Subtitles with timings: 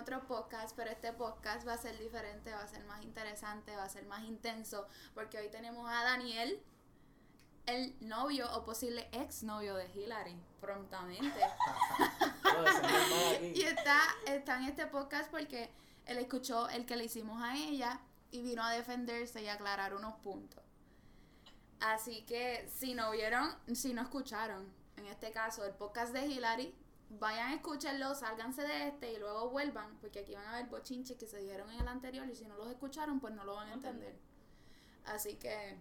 [0.00, 3.84] otros podcasts, pero este podcast va a ser diferente, va a ser más interesante, va
[3.84, 6.62] a ser más intenso, porque hoy tenemos a Daniel,
[7.66, 11.38] el novio o posible ex novio de Hillary, prontamente.
[13.54, 15.70] y está, está en este podcast porque
[16.06, 20.14] él escuchó el que le hicimos a ella y vino a defenderse y aclarar unos
[20.16, 20.62] puntos.
[21.80, 26.74] Así que si no vieron, si no escucharon, en este caso el podcast de Hillary,
[27.18, 31.16] vayan a escucharlo, sálganse de este y luego vuelvan, porque aquí van a ver bochinches
[31.16, 33.68] que se dijeron en el anterior y si no los escucharon, pues no lo van
[33.68, 34.16] a entender.
[35.04, 35.76] Así que,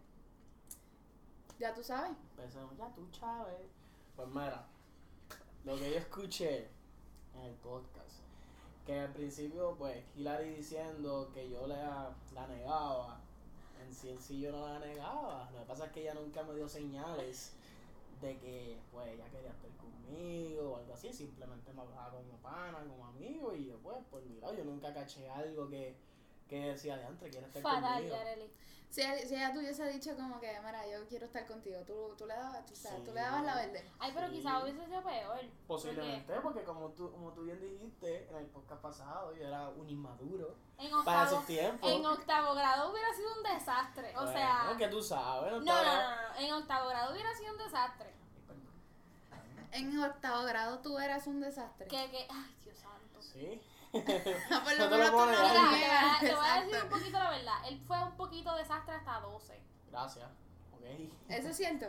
[1.60, 2.12] ya tú sabes.
[2.32, 3.68] Empezamos, ya tú sabes.
[4.16, 4.66] Pues mira,
[5.66, 6.70] lo que yo escuché
[7.36, 8.20] en el podcast,
[8.86, 13.22] que al principio, pues, Hillary diciendo que yo la, la negaba
[13.82, 15.50] en sí en sí yo no la negaba.
[15.54, 17.54] Lo que pasa es que ella nunca me dio señales
[18.22, 22.80] de que pues ella quería estar conmigo o algo así, simplemente me hablaba como pana,
[22.88, 25.96] como amigo y yo pues por mi yo nunca caché algo que,
[26.50, 28.16] que decía de antes, quiere estar Fatal, conmigo.
[28.90, 32.34] Si, si ella tuviese dicho como que, mira, yo quiero estar contigo, tú, tú le
[32.34, 33.88] dabas, tú, sabes, tú le dabas la verde.
[34.00, 34.34] Ay, pero Sí.
[34.38, 35.40] quizás hubiese sido peor.
[35.68, 39.88] Posiblemente, porque como tú, como tú bien dijiste en el podcast pasado, yo era un
[39.88, 41.92] inmaduro En para octavo, esos tiempos.
[41.92, 44.10] en octavo grado hubiera sido un desastre.
[44.18, 47.12] O Bueno, sea, que tú sabes, no, no, no, estaba- no, no, en octavo grado
[47.14, 48.10] hubiera sido un desastre.
[48.10, 49.70] Ay, perdón.
[49.72, 51.88] En octavo grado tú eras un desastre.
[51.88, 53.22] Que, que, ay, Dios santo.
[53.22, 53.62] Sí.
[53.92, 57.18] Por No lo te lo menos tú no Mira, te voy, a, decir un poquito
[57.18, 57.56] la verdad.
[57.68, 59.60] Él fue un poquito desastre hasta 12.
[59.90, 60.30] Gracias.
[60.74, 60.84] Ok.
[61.30, 61.88] ¿Eso es cierto?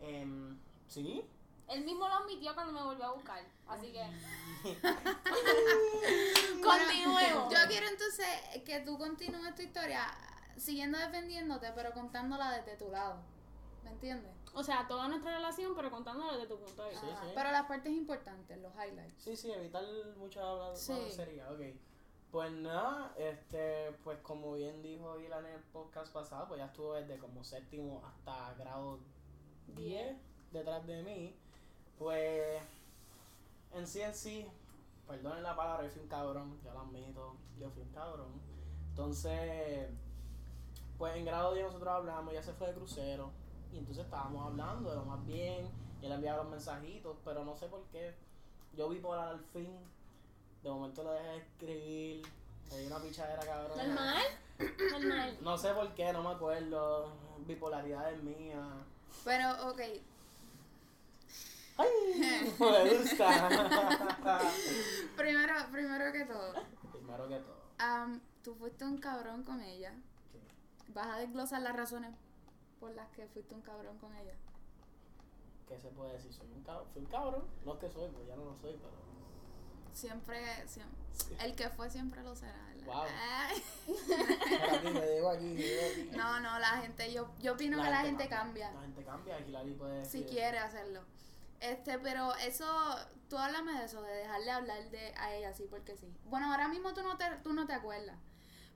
[0.00, 1.24] Em, sí.
[1.68, 3.44] Él mismo lo admitió cuando me volvió a buscar.
[3.68, 4.02] Así que,
[6.60, 7.52] Bueno, continuemos.
[7.52, 8.26] Yo quiero entonces
[8.66, 10.12] que tú continúes tu historia
[10.56, 13.20] siguiendo defendiéndote, pero contándola desde tu lado.
[13.84, 14.32] ¿Me entiendes?
[14.54, 17.06] O sea, toda nuestra relación, pero contándolo desde tu punto de vista.
[17.06, 17.32] Sí.
[17.34, 19.14] Pero las partes importantes, los highlights.
[19.22, 19.84] Sí, sí, evitar
[20.16, 20.94] mucho hablar Sí.
[21.10, 21.60] sería, ok.
[22.32, 26.94] Pues nada, este, pues como bien dijo Ilan en el podcast pasado, pues ya estuvo
[26.94, 28.98] desde como séptimo hasta grado
[29.74, 30.16] 10
[30.52, 31.36] detrás de mí.
[31.98, 32.62] Pues
[33.72, 34.46] en sí en sí,
[35.06, 38.40] perdonen la palabra, yo fui un cabrón, yo lo admito, yo fui un cabrón.
[38.90, 39.88] Entonces,
[40.98, 43.32] pues en grado 10 nosotros hablamos, ya se fue de crucero,
[43.72, 45.68] y entonces estábamos hablando de lo más bien,
[46.00, 48.14] y él enviaba los mensajitos, pero no sé por qué,
[48.76, 49.78] yo vi por al fin,
[50.62, 52.22] de momento lo dejé de escribir,
[52.70, 53.78] me di una pichadera cabrón.
[53.78, 54.22] Normal,
[54.92, 55.38] normal.
[55.42, 57.12] No sé por qué, no me acuerdo,
[57.46, 58.62] bipolaridad es mía.
[59.24, 59.80] Pero, ok,
[61.76, 61.88] ¡Ay!
[62.60, 63.48] Me gusta.
[65.16, 66.52] primero, primero que todo,
[66.92, 67.56] Primero que todo.
[67.78, 69.94] am, tú fuiste un cabrón con ella.
[70.88, 72.10] ¿Vas a desglosar las razones
[72.80, 74.34] por las que fuiste un cabrón con ella?
[75.68, 76.32] ¿Qué se puede decir?
[76.32, 76.88] Soy un cabrón.
[76.92, 77.44] Fui un cabrón.
[77.64, 79.10] No es que soy, pues ya no lo soy, pero.
[79.92, 80.98] Siempre, siempre,
[81.44, 82.86] el que fue siempre lo será, ¿verdad?
[82.86, 83.04] Wow.
[83.20, 83.64] Ay.
[84.48, 86.10] Mira aquí, me digo aquí, me digo aquí.
[86.16, 88.70] No, no, la gente, yo, yo opino que la gente cambia.
[88.72, 90.34] La gente cambia y Hilary puede si decir.
[90.34, 91.02] quiere hacerlo.
[91.60, 92.66] Este, pero eso,
[93.28, 96.12] tú háblame de eso, de dejarle hablar de a ella así porque sí.
[96.24, 98.16] Bueno, ahora mismo tú no te, tú no te acuerdas.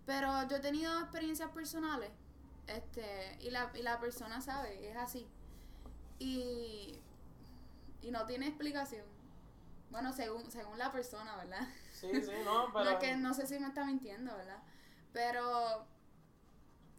[0.04, 2.10] Pero yo he tenido experiencias personales.
[2.66, 5.26] Este, y la, y la persona sabe, es así.
[6.18, 6.98] Y,
[8.02, 9.04] y no tiene explicación.
[9.90, 11.68] Bueno, según, según la persona, ¿verdad?
[11.92, 12.92] Sí, sí, no, pero.
[12.92, 14.62] No, que no sé si me está mintiendo, ¿verdad?
[15.12, 15.86] Pero,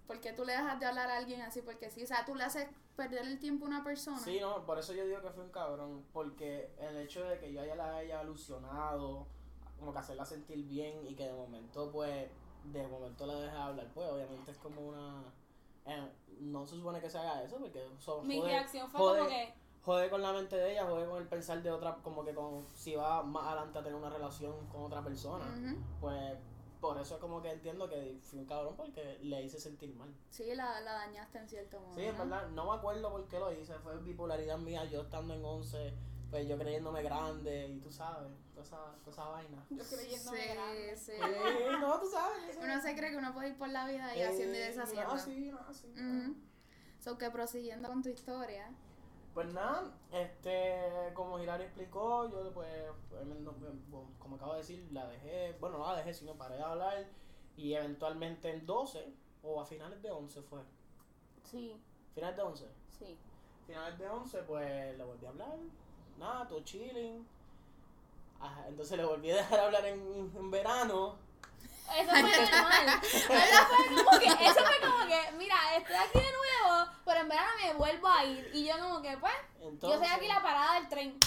[0.07, 1.61] ¿por qué tú le dejas de hablar a alguien así?
[1.61, 4.19] Porque sí, o sea, tú le haces perder el tiempo a una persona.
[4.19, 6.05] Sí, no, por eso yo digo que fue un cabrón.
[6.13, 9.27] Porque el hecho de que yo haya la haya alusionado,
[9.77, 12.29] como que hacerla sentir bien y que de momento, pues,
[12.71, 15.23] de momento la deje hablar, pues, obviamente es como una.
[16.39, 19.29] No se supone que se haga eso porque eso Mi jode- reacción fue jode- como
[19.29, 19.53] que,
[19.83, 22.65] jode con la mente de ella, jode con el pensar de otra, como que con
[22.73, 25.45] si va más adelante a tener una relación con otra persona.
[25.45, 25.77] Ujú.
[26.01, 26.37] Pues
[26.81, 30.13] por eso es como que entiendo que fui un cabrón porque le hice sentir mal.
[30.29, 31.93] Sí, la, la dañaste en cierto modo.
[31.95, 32.23] Sí, en ¿no?
[32.25, 35.93] verdad, no me acuerdo por qué lo hice, fue bipolaridad mía, yo estando en 11,
[36.29, 39.65] pues yo creyéndome grande y tú sabes, toda esa, toda esa vaina.
[39.69, 40.97] yo creyéndome Sí, grande.
[40.97, 41.11] sí.
[41.95, 42.57] Eh, no, tú sabes.
[42.61, 45.13] Uno se cree que uno puede ir por la vida y Eh, haciendo y deshaciendo.
[45.13, 45.87] No, sí, no, sí.
[45.93, 46.35] Ujú.
[46.99, 48.71] So que prosiguiendo con tu historia.
[49.33, 52.69] Pues nada, este, como Hilary explicó, yo pues,
[53.09, 57.05] pues, como acabo de decir, la dejé, bueno, no la dejé, sino paré de hablar
[57.57, 59.13] y eventualmente en 12
[59.43, 60.61] o a finales de 11 fue,
[61.43, 61.77] Sí,
[62.13, 62.65] finales de 11,
[62.97, 63.17] sí.
[63.67, 65.57] finales de 11 pues le volví a hablar,
[66.17, 67.27] nada, todo chilling,
[68.39, 71.17] Ajá, entonces le volví a dejar hablar en, en verano,
[71.97, 72.99] Eso fue normal.
[73.03, 77.29] Eso fue como que, eso fue como que, mira, estoy aquí de nuevo, pero en
[77.29, 78.49] verano me vuelvo a ir.
[78.53, 81.19] Y yo como que, pues, yo soy aquí la parada del tren.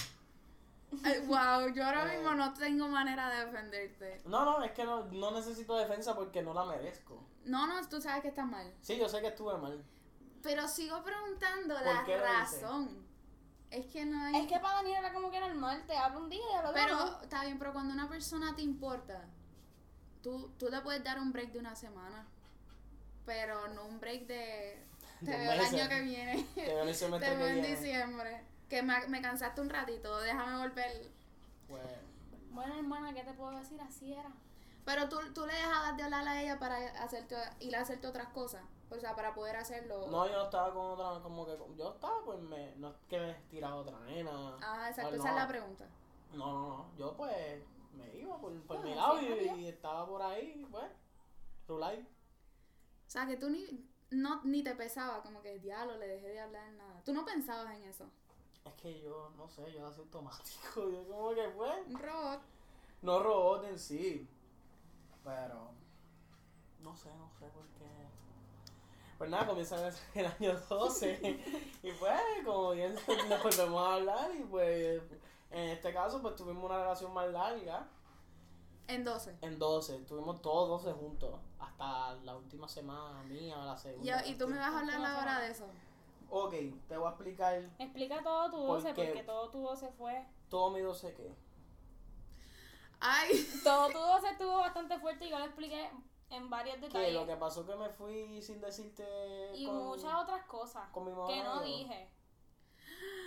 [1.26, 2.16] Wow, yo ahora Eh.
[2.16, 4.22] mismo no tengo manera de defenderte.
[4.24, 7.22] No, no, es que no, no necesito defensa porque no la merezco.
[7.44, 8.74] No, no, tú sabes que estás mal.
[8.80, 9.84] Sí, yo sé que estuve mal.
[10.42, 12.62] Pero sigo preguntando ¿Por la qué lo hice?
[12.62, 13.06] razón.
[13.70, 14.36] Es que no hay.
[14.36, 16.74] Es que para Daniel era como que normal, te habla un día y al otro
[16.74, 17.20] Pero no.
[17.22, 19.26] está bien, pero cuando una persona te importa,
[20.22, 22.26] tú, tú te puedes dar un break de una semana.
[23.26, 24.84] Pero no un break de.
[25.24, 26.46] Te veo el año que viene.
[26.54, 28.44] Te veo el semestre Te veo que en diciembre.
[28.68, 31.10] Que me, me cansaste un ratito, déjame volver.
[31.68, 31.82] Pues,
[32.50, 33.80] Bueno, hermana, ¿qué te puedo decir?
[33.80, 34.30] Así era.
[34.84, 38.28] Pero tú, tú le dejabas de hablar a ella para hacerte, ir a hacerte otras
[38.28, 38.62] cosas.
[38.90, 40.06] O sea, para poder hacerlo.
[40.10, 43.20] no, yo no estaba con otra, como que, yo estaba, pues, me, no es que
[43.20, 44.56] me tiraba otra nena.
[44.62, 45.84] Ah, exacto, Pues esa es la pregunta.
[46.32, 47.34] No, no, no, yo pues,
[47.98, 49.26] me iba por, por mi Bueno, lado sí,
[49.58, 50.86] y, estaba por ahí, pues,
[51.66, 52.00] rulay.
[53.06, 53.66] O sea, que tú ni,
[54.10, 57.02] no, ni te pesaba, como que diablo, le dejé de hablar nada.
[57.04, 58.04] Tú no pensabas en eso.
[58.64, 62.40] Es que yo, no sé, yo hacía automático, yo como que, pues, Un robot.
[63.02, 64.28] no robot en sí,
[65.24, 65.70] pero,
[66.80, 67.86] no sé, no sé por qué.
[69.16, 71.40] Pues nada, comienza el- el año 12
[71.82, 72.94] y pues, como bien
[73.28, 75.02] nos volvemos a hablar y pues,
[75.50, 77.86] en este caso, pues tuvimos una relación más larga.
[78.86, 79.36] En 12.
[79.42, 84.26] En 12, estuvimos todos 12 juntos, hasta la última semana mía, la Y, segunda.
[84.26, 85.66] y tú me vas a hablar ahora de eso.
[86.30, 86.54] Ok,
[86.88, 89.04] te voy a explicar Explica todo tu ¿Por 12, qué?
[89.06, 90.26] porque todo tu 12 fue.
[90.50, 91.34] todo mi 12 qué.
[93.00, 93.30] Ay,
[93.64, 95.88] Todo tu 12 estuvo bastante fuerte y yo lo expliqué
[96.30, 97.14] en varios Que detalles.
[97.14, 99.04] lo que pasó que me fui sin decirte
[99.54, 101.28] Y con, muchas otras cosas con mi mamá.
[101.28, 101.78] que no y yo.
[101.78, 102.08] dije.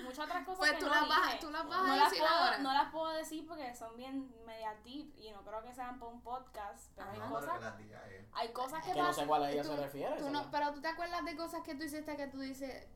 [0.03, 1.37] Muchas otras cosas pues que tú, no las vas, dije.
[1.39, 2.57] tú las vas no a las, puedo, ahora.
[2.57, 6.11] no las puedo decir porque son bien media deep y no creo que sean para
[6.11, 6.91] un podcast.
[6.95, 7.19] Pero hay.
[7.19, 8.27] No, pero que cosas, las diga él.
[8.33, 9.27] hay cosas que Que no sé pasan.
[9.27, 10.13] cuál a ella Tú- se refiere.
[10.15, 10.33] Tú ¿sabes?
[10.33, 12.87] no, pero tú te acuerdas de cosas que tú hiciste que tú dices,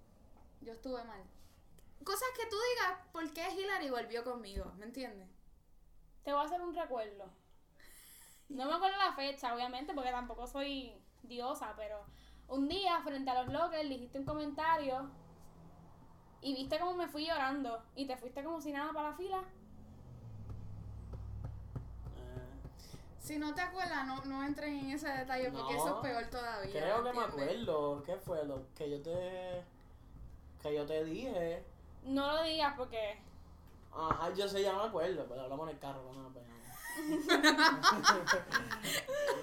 [0.61, 1.23] yo estuve mal.
[2.03, 4.71] Cosas que tú digas, ¿por qué Hillary volvió conmigo?
[4.77, 5.29] ¿Me entiendes?
[6.23, 7.31] Te voy a hacer un recuerdo.
[8.49, 10.93] No me acuerdo la fecha, obviamente, porque tampoco soy
[11.23, 12.05] diosa, pero
[12.47, 15.09] un día frente a los lockers dijiste un comentario
[16.45, 19.39] y viste cómo me fui llorando y te fuiste como si nada para la fila.
[23.19, 25.79] Si no te acuerdas, no, no entres en ese detalle porque No.
[25.83, 26.71] eso es peor todavía.
[26.71, 28.03] creo que me acuerdo.
[28.03, 29.63] ¿Qué fue lo que yo te.
[30.61, 31.63] que yo te dije?
[32.03, 33.19] No lo digas porque
[33.91, 36.45] Ajá, yo sé, ya me acuerdo, pero hablamos en el carro, no, pues,
[37.25, 37.41] no.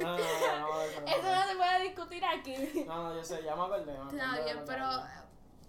[0.01, 2.85] no, no, no, no, eso no se puede discutir aquí.
[2.87, 3.87] No, no, yo sé, ya me acordé.
[3.87, 5.22] me acuerdo Está de bien, lo que pero.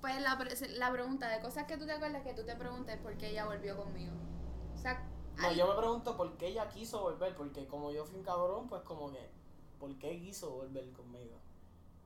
[0.03, 0.37] Pues la,
[0.77, 3.45] la pregunta de cosas que tú te acuerdas que tú te preguntes por qué ella
[3.45, 4.11] volvió conmigo.
[4.73, 5.01] O sea,
[5.37, 8.67] No, yo me pregunto por qué ella quiso volver, porque como yo fui un cabrón,
[8.67, 9.29] pues como que,
[9.79, 11.37] ¿por qué quiso volver conmigo?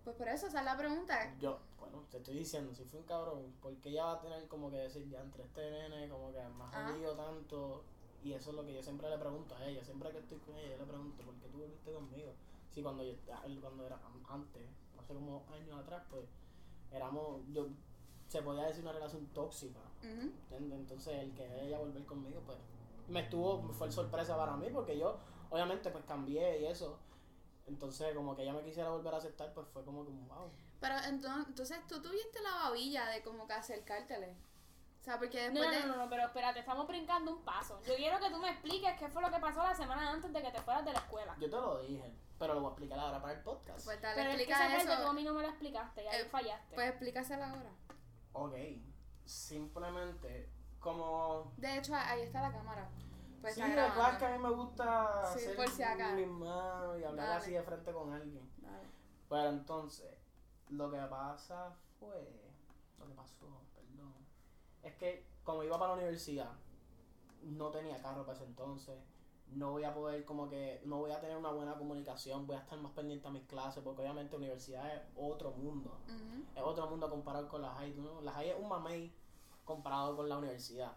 [0.03, 1.35] pues por eso, esa es la pregunta.
[1.39, 4.47] Yo, bueno, te estoy diciendo, si fui un cabrón, ¿por qué ella va a tener
[4.47, 6.69] como que decir, ya entre este nene, como que me Ah.
[6.87, 7.83] ha jodido tanto?
[8.23, 10.55] Y eso es lo que yo siempre le pregunto a ella, siempre que estoy con
[10.55, 12.31] ella, yo le pregunto, ¿por qué tú volviste conmigo?
[12.71, 14.63] Sí, cuando yo, ah, cuando era antes,
[14.99, 16.23] hace como años atrás, pues,
[16.91, 17.67] éramos, yo,
[18.27, 19.79] se podía decir una relación tóxica.
[20.51, 22.57] Entonces el que ella volver conmigo, pues
[23.07, 25.17] me estuvo, fue sorpresa para mí porque yo
[25.49, 26.99] obviamente pues cambié y eso.
[27.65, 30.49] Entonces como que ella me quisiera volver a aceptar, pues fue como que wow.
[30.79, 34.35] Pero entonces, entonces tú tuviste la babilla de como que acercártele.
[35.01, 35.87] O sea, porque No, después no, de...
[35.97, 37.79] no, no, pero espérate, estamos brincando un paso.
[37.87, 40.41] Yo quiero que tú me expliques qué fue lo que pasó la semana antes de
[40.41, 41.35] que te fueras de la escuela.
[41.39, 43.85] Yo te lo dije, pero lo voy a explicar ahora para el podcast.
[43.85, 46.03] Pues dale, Pero es que explica esa parte tú a mí no me la explicaste
[46.03, 46.75] y ahí Eh, fallaste.
[46.75, 47.71] Pues explícasela ahora.
[48.33, 48.53] Ok,
[49.25, 51.51] simplemente como...
[51.57, 52.89] De hecho, ahí está la cámara.
[53.41, 55.83] Pues sí, la verdad que a mí me gusta Sí, hacer por si
[56.15, 57.39] mis manos y hablar Dale.
[57.39, 58.49] así de frente con alguien.
[58.57, 58.87] Dale.
[59.29, 60.15] Pero entonces,
[60.69, 62.41] lo que pasa fue.
[62.99, 64.13] Lo que pasó, perdón.
[64.81, 66.51] Es que como iba para la universidad,
[67.43, 68.97] no tenía carro para ese entonces.
[69.53, 72.45] No voy a poder, como que, no voy a tener una buena comunicación.
[72.45, 75.97] Voy a estar más pendiente a mis clases, porque obviamente universidad es otro mundo.
[76.55, 77.93] Es otro mundo comparado con la high.
[77.95, 78.21] ¿no?
[78.21, 79.13] La high es un mamey
[79.63, 80.93] comparado con la universidad.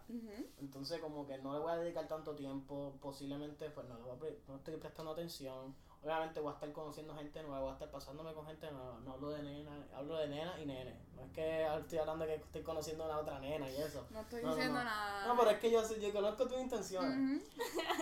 [0.59, 4.29] Entonces, como que no le voy a dedicar tanto tiempo, posiblemente, pues no, le voy
[4.29, 5.75] a no estoy prestando atención.
[6.03, 8.99] Obviamente voy a estar conociendo gente nueva, voy a estar pasándome con gente nueva.
[9.05, 10.95] No hablo de nena, hablo de nena y nene.
[11.15, 14.07] No es que estoy hablando de que estoy conociendo a una otra nena y eso.
[14.09, 14.83] No estoy No, diciendo no.
[14.85, 15.27] nada.
[15.27, 17.43] No, pero es que yo, yo conozco tus intenciones.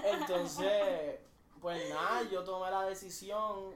[0.06, 1.20] Entonces,
[1.62, 3.76] pues nada, yo tomé la decisión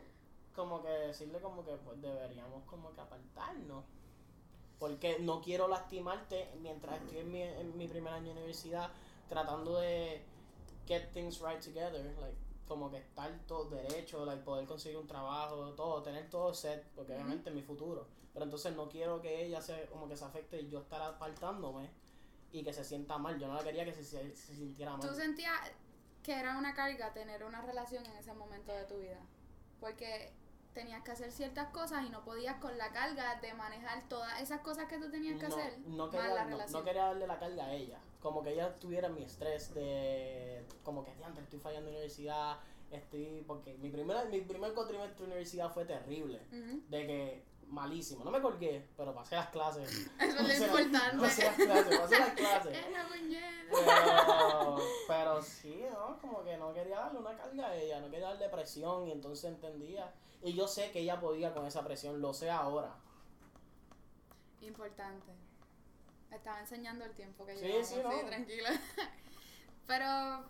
[0.56, 3.84] como que decirle como que pues deberíamos como que apartarnos.
[4.80, 8.90] Porque no quiero lastimarte mientras estoy en mi, en mi primer año de universidad
[9.30, 10.22] tratando de
[10.88, 12.36] get things right together, like
[12.68, 17.14] como que estar todo derecho, like poder conseguir un trabajo, todo, tener todo set, porque
[17.14, 18.08] obviamente es mi futuro.
[18.34, 21.90] Pero entonces no quiero que ella se como que se afecte y yo estar apartándome
[22.52, 23.40] y que se sienta mal.
[23.40, 25.16] Yo no la quería que se, se- se sintiera ¿Tú mal.
[25.16, 25.60] sentías
[26.24, 29.20] que era una carga tener una relación en ese momento de tu vida?
[29.80, 30.34] Porque
[30.74, 34.62] tenías que hacer ciertas cosas y no podías con la carga de manejar todas esas
[34.62, 37.28] cosas que tú tenías que no, hacer no más quería, la no- no quería darle
[37.28, 38.00] la carga a ella.
[38.22, 40.66] Como que ella tuviera mi estrés de.
[40.84, 42.58] Como que, diantre, estoy fallando en la universidad.
[42.90, 43.44] Estoy.
[43.46, 46.42] Porque mi, primera, mi primer cuatrimestre de universidad fue terrible.
[46.52, 46.82] Ujú.
[46.90, 47.54] De que.
[47.68, 48.24] Malísimo.
[48.24, 49.90] No me colgué, pero pasé las clases.
[50.20, 51.18] Eso es lo importante.
[51.18, 52.78] Pasé las clases, pasé las clases.
[53.72, 54.78] Pero,
[55.08, 56.20] pero sí, ¿no?
[56.20, 59.46] Como que no quería darle una carga a ella, no quería darle presión y entonces
[59.46, 60.12] entendía.
[60.44, 62.94] Y yo sé que ella podía con esa presión, lo sé ahora.
[64.62, 65.32] Importante.
[66.32, 68.28] Estaba enseñando el tiempo que Sí, llevamos, sí, no.
[68.28, 68.70] tranquila.
[69.88, 70.46] Pero,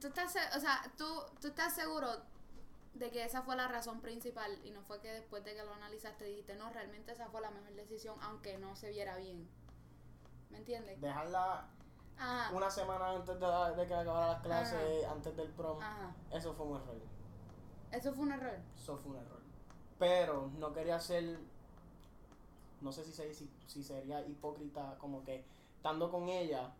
[0.00, 1.04] tú estás, o sea, tú,
[1.40, 2.08] tú estás seguro
[2.94, 5.72] de que esa fue la razón principal y no fue que después de que lo
[5.74, 9.48] analizaste dijiste, no, realmente esa fue la mejor decisión, aunque no se viera bien.
[10.50, 11.00] ¿Me entiendes?
[11.00, 11.68] Dejarla
[12.18, 12.54] Ajá.
[12.56, 13.46] una semana antes de,
[13.76, 16.14] de que acabara las clases, antes del prom, Ajá.
[16.32, 16.96] eso fue un error.
[17.96, 18.58] Eso fue un error.
[18.76, 19.40] Eso fue un error.
[19.98, 21.38] Pero no quería ser,
[22.80, 25.44] no sé si, se, si, si sería hipócrita, como que
[25.76, 26.72] estando con ella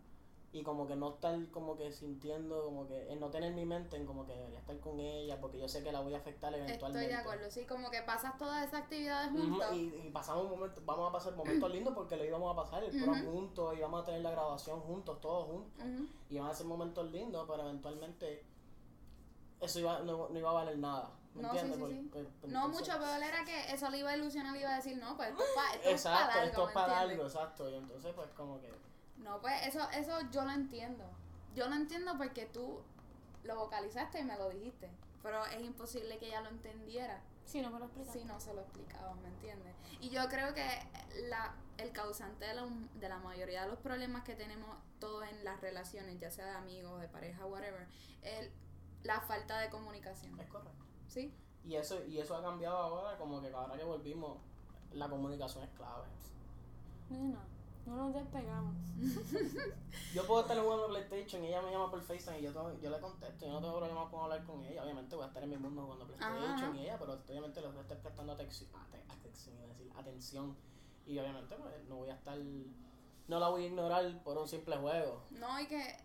[0.52, 3.96] y como que no estar como que sintiendo, como que en no tener mi mente
[3.96, 6.54] en como que debería estar con ella porque yo sé que la voy a afectar
[6.54, 7.04] eventualmente.
[7.04, 9.66] Estoy de acuerdo, sí, como que pasas todas esas actividades juntos.
[9.74, 12.84] y, y pasamos un momento, vamos a pasar momentos lindos porque lo íbamos a pasar
[12.84, 13.30] el Ujú.
[13.30, 15.84] juntos, íbamos a tener la graduación juntos, todos juntos.
[16.30, 18.42] Y van a ser momentos lindos, pero eventualmente
[19.60, 21.10] eso iba, no, no iba a valer nada.
[21.34, 21.88] ¿Me No, sí, entiendes?
[21.90, 22.08] sí, sí.
[22.12, 24.60] Porque, pues, No entonces- mucho, pero él era que eso le iba a ilusionar, le
[24.60, 26.68] iba a decir, no, pues esto es para esto es Exacto, para algo, esto es
[26.68, 27.70] ¿me para algo, exacto.
[27.70, 28.70] Y entonces, pues, como que.
[29.18, 31.04] No, pues eso, eso yo lo entiendo.
[31.54, 32.80] Yo lo entiendo porque tú
[33.44, 34.90] lo vocalizaste y me lo dijiste.
[35.22, 38.12] Pero es imposible que ella lo entendiera Sí, no me lo explicas.
[38.12, 39.74] si no se lo explicabas, ¿me entiendes?
[40.00, 40.64] Y yo creo que
[41.28, 44.68] la, el causante de la, de la mayoría de los problemas que tenemos
[45.00, 47.86] todos en las relaciones, ya sea de amigos, de pareja, whatever,
[48.22, 48.50] es
[49.02, 50.38] la falta de comunicación.
[50.40, 50.84] Es correcto.
[51.08, 51.32] ¿Sí?
[51.64, 54.38] Y eso, y eso ha cambiado ahora, como que ahora que volvimos,
[54.92, 56.04] la comunicación es clave.
[57.10, 57.38] Nena,
[57.86, 58.74] no nos despegamos.
[60.14, 62.90] Yo puedo estar jugando PlayStation y ella me llama por FaceTime y yo, tengo- yo
[62.90, 63.46] le contesto.
[63.46, 64.82] Yo no tengo problema con hablar con ella.
[64.82, 66.76] Obviamente voy a estar en mi mundo jugando PlayStation Ajá.
[66.76, 68.70] y ella, pero obviamente le voy a estar prestando atención,
[69.96, 70.56] atención.
[71.06, 72.36] Y obviamente pues, no voy a estar.
[73.28, 75.22] No la voy a ignorar por un simple juego.
[75.30, 75.96] No, y que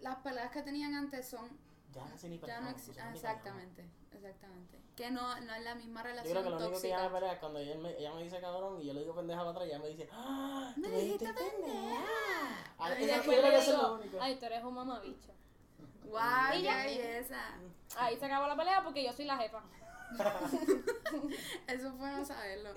[0.00, 1.48] las peleas que tenían antes son
[1.94, 3.02] Ya casi ni Ya no existe.
[3.14, 4.80] Exactamente, exactamente.
[4.96, 6.94] Que no, no es la misma Yo relación creo que lo único que tóxica.
[6.96, 9.14] ella me pelea es cuando ella me, ella me dice cabrón y yo le digo
[9.14, 10.72] pendeja para atrás y ella me dice, ¡Ah!
[10.74, 12.04] tú Me dijiste pendeja.
[12.78, 14.18] Ah, Y yo creo que eso es lo digo, único.
[14.20, 15.32] ay, tú eres un mamabicho.
[16.04, 17.40] Guau, qué belleza.
[17.98, 19.62] Ahí se acabó la pelea porque yo soy la jefa.
[21.66, 22.70] Eso fue no saberlo.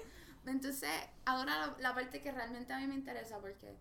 [0.45, 0.89] Entonces,
[1.25, 3.75] ahora la, la parte que realmente a mí me interesa, porque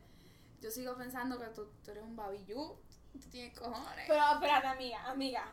[0.60, 2.76] yo sigo pensando que tú, tú eres un babillú,
[3.20, 4.04] tú tienes cojones.
[4.06, 5.52] Pero espérate, amiga, amiga.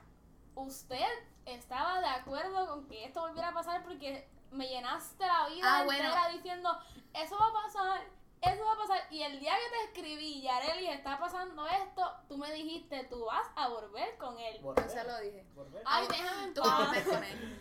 [0.55, 1.05] Usted
[1.45, 5.83] estaba de acuerdo con que esto volviera a pasar porque me llenaste la vida Ah,
[5.83, 6.03] bueno.
[6.03, 6.77] entera diciendo,
[7.13, 8.01] eso va a pasar,
[8.41, 9.01] eso va a pasar.
[9.11, 13.47] Y el día que te escribí, Yareli, está pasando esto, tú me dijiste, tú vas
[13.55, 14.59] a volver con él.
[14.61, 15.45] Volver, Yo se lo dije.
[15.53, 15.83] volver.
[15.85, 17.59] Ay, déjame en Tú volver con él.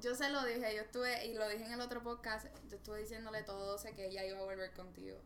[0.00, 2.98] Yo se lo dije, yo estuve, y lo dije en el otro podcast, yo estuve
[3.00, 5.18] diciéndole todo, sé que ella iba a volver contigo.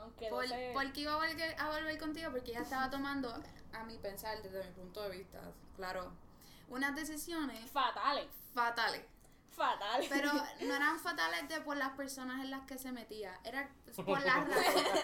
[0.00, 0.70] Aunque no Por, sé.
[0.72, 2.30] ¿Por qué iba a volver, a volver contigo?
[2.30, 3.32] Porque ella estaba tomando,
[3.72, 5.40] a mi pensar, desde mi punto de vista,
[5.76, 6.12] claro,
[6.68, 9.02] unas decisiones Fatales, fatales.
[9.50, 10.08] Fatales.
[10.08, 13.38] Pero no eran fatales de por las personas en las que se metía.
[13.44, 13.68] Era
[14.04, 14.46] por la ra-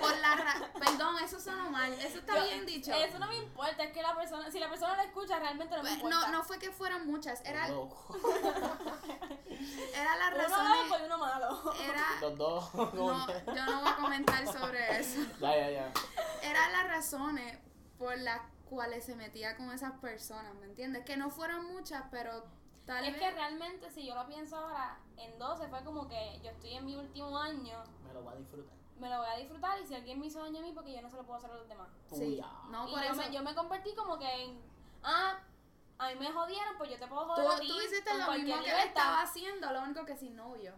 [0.01, 1.93] por la ra- Perdón, eso sonó mal.
[1.95, 2.93] Eso está Yo- bien dicho.
[2.93, 5.83] Eso no me importa, es que la persona, si la persona lo escucha, realmente no
[5.83, 6.27] me Pues, importa.
[6.27, 7.41] no, no fue que fueran muchas.
[7.45, 7.89] Era, Los
[9.95, 10.89] era las uno razones.
[10.91, 11.75] malo y uno malo.
[11.83, 12.05] Era.
[12.37, 12.73] dos.
[12.73, 12.95] dos.
[12.95, 15.21] No, yo no voy a comentar sobre eso.
[15.41, 15.93] Ya, ya, ya.
[16.43, 17.59] Eran las razones
[17.99, 21.05] por las cuales se metía con esas personas, ¿me entiendes?
[21.05, 22.45] Que no fueron muchas, pero
[22.87, 23.21] tal Es vez.
[23.21, 26.85] que realmente, si yo lo pienso ahora, en 12 fue como que yo estoy en
[26.87, 28.75] mi último año, Me lo voy a disfrutar.
[28.99, 31.03] me lo voy a disfrutar y si alguien me hizo daño a mí, porque yo
[31.03, 31.89] no se lo puedo hacer a los demás.
[32.13, 32.41] Sí,
[32.71, 33.17] no y por yo, eso.
[33.17, 34.61] me, yo me convertí como que en,
[35.03, 35.39] ah,
[35.99, 38.17] a mí me jodieron, pues yo te puedo Tú, joder a ti tú hiciste lo
[38.17, 40.75] mismo cualquier que él estaba haciendo, lo único que sin novio.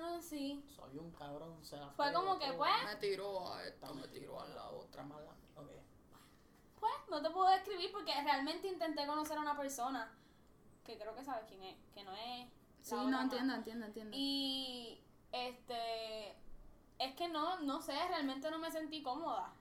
[0.00, 0.62] Ah, sí.
[0.76, 4.40] Soy un cabrón, se la Fue como que, pues, Me tiró a esta, me tiró
[4.40, 4.78] a la otra.
[4.88, 5.30] Otra mala.
[5.56, 5.70] Ok.
[6.78, 10.12] Pues no te puedo describir porque realmente intenté conocer a una persona
[10.88, 12.48] que creo que sabes quién es, que no es.
[12.80, 14.16] Sí, no entiendo, entiendo, entiendo.
[14.18, 14.98] Y
[15.30, 16.30] este
[16.98, 19.52] es que no, no sé, realmente no me sentí cómoda.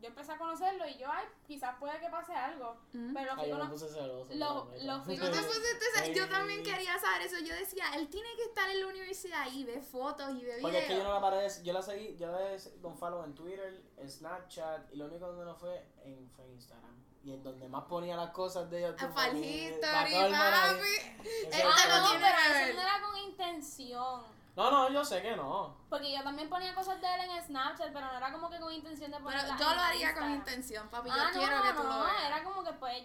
[0.00, 2.76] Yo empecé a conocerlo y yo, ay, quizás puede que pase algo.
[2.92, 3.12] Mm.
[3.12, 4.32] Pero lo Ay, fui yo me cono- puse celoso.
[4.32, 5.04] lo- no, lo no.
[5.04, 7.36] fui- te pusiste Yo también quería saber eso.
[7.44, 10.62] Yo decía, él tiene que estar en la universidad y ve fotos y ve videos.
[10.62, 12.38] Porque es que yo no la paré, yo la seguí, yo la
[12.80, 16.52] don follow en Twitter, en Snapchat, y lo único donde no fue en, fue en
[16.52, 17.07] Instagram.
[17.24, 18.94] Y en donde más ponía las cosas de ellos.
[19.02, 20.32] A Fal History, ahí.
[20.32, 21.26] papi.
[21.28, 22.74] Este Ah, no el- no, tiene pero que eso ver.
[22.74, 24.22] no era con intención.
[24.56, 25.76] No, no, yo sé que no.
[25.88, 28.72] Porque yo también ponía cosas de él en Snapchat, pero no era como que con
[28.72, 31.08] intención de Pero ponerlas yo lo haría con intención, papi.
[31.10, 32.24] Yo Ah, no, quiero que tú no, lo veas.
[32.26, 33.04] era como que pues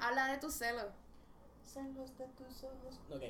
[0.00, 0.82] Habla de tu celo.
[1.62, 2.98] Celos de tus ojos.
[3.14, 3.22] Ok,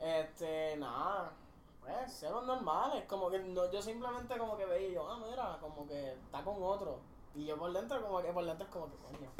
[0.00, 1.32] este, nada.
[1.80, 3.04] Pues, celos normales.
[3.06, 6.42] Como que no, yo simplemente como que veía y yo, ah, mira, como que está
[6.44, 7.00] con otro.
[7.34, 9.30] Y yo por dentro, como que por dentro es como que, coño.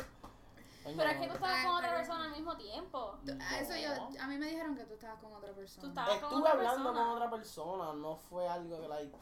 [0.82, 3.18] Pero es que tú estabas con otra persona al mismo tiempo.
[3.26, 3.44] Tú- No.
[3.44, 5.82] a Eso yo, a mí me dijeron que tú estabas con otra persona.
[5.82, 6.98] Tú estabas con Estuve otra hablando persona.
[7.06, 9.16] con otra persona, no fue algo que, like,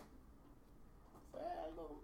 [1.32, 2.00] fue algo,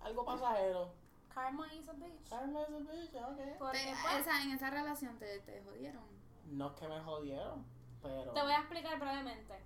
[0.00, 0.92] algo pasajero.
[1.32, 2.28] Karma is a bitch.
[2.28, 3.58] Karma is a bitch, ok.
[3.58, 6.02] Porque, Te- pues, esa, en esa relación te, te jodieron.
[6.46, 7.64] No es que me jodieron,
[8.02, 8.32] pero...
[8.32, 9.62] Te voy a explicar brevemente.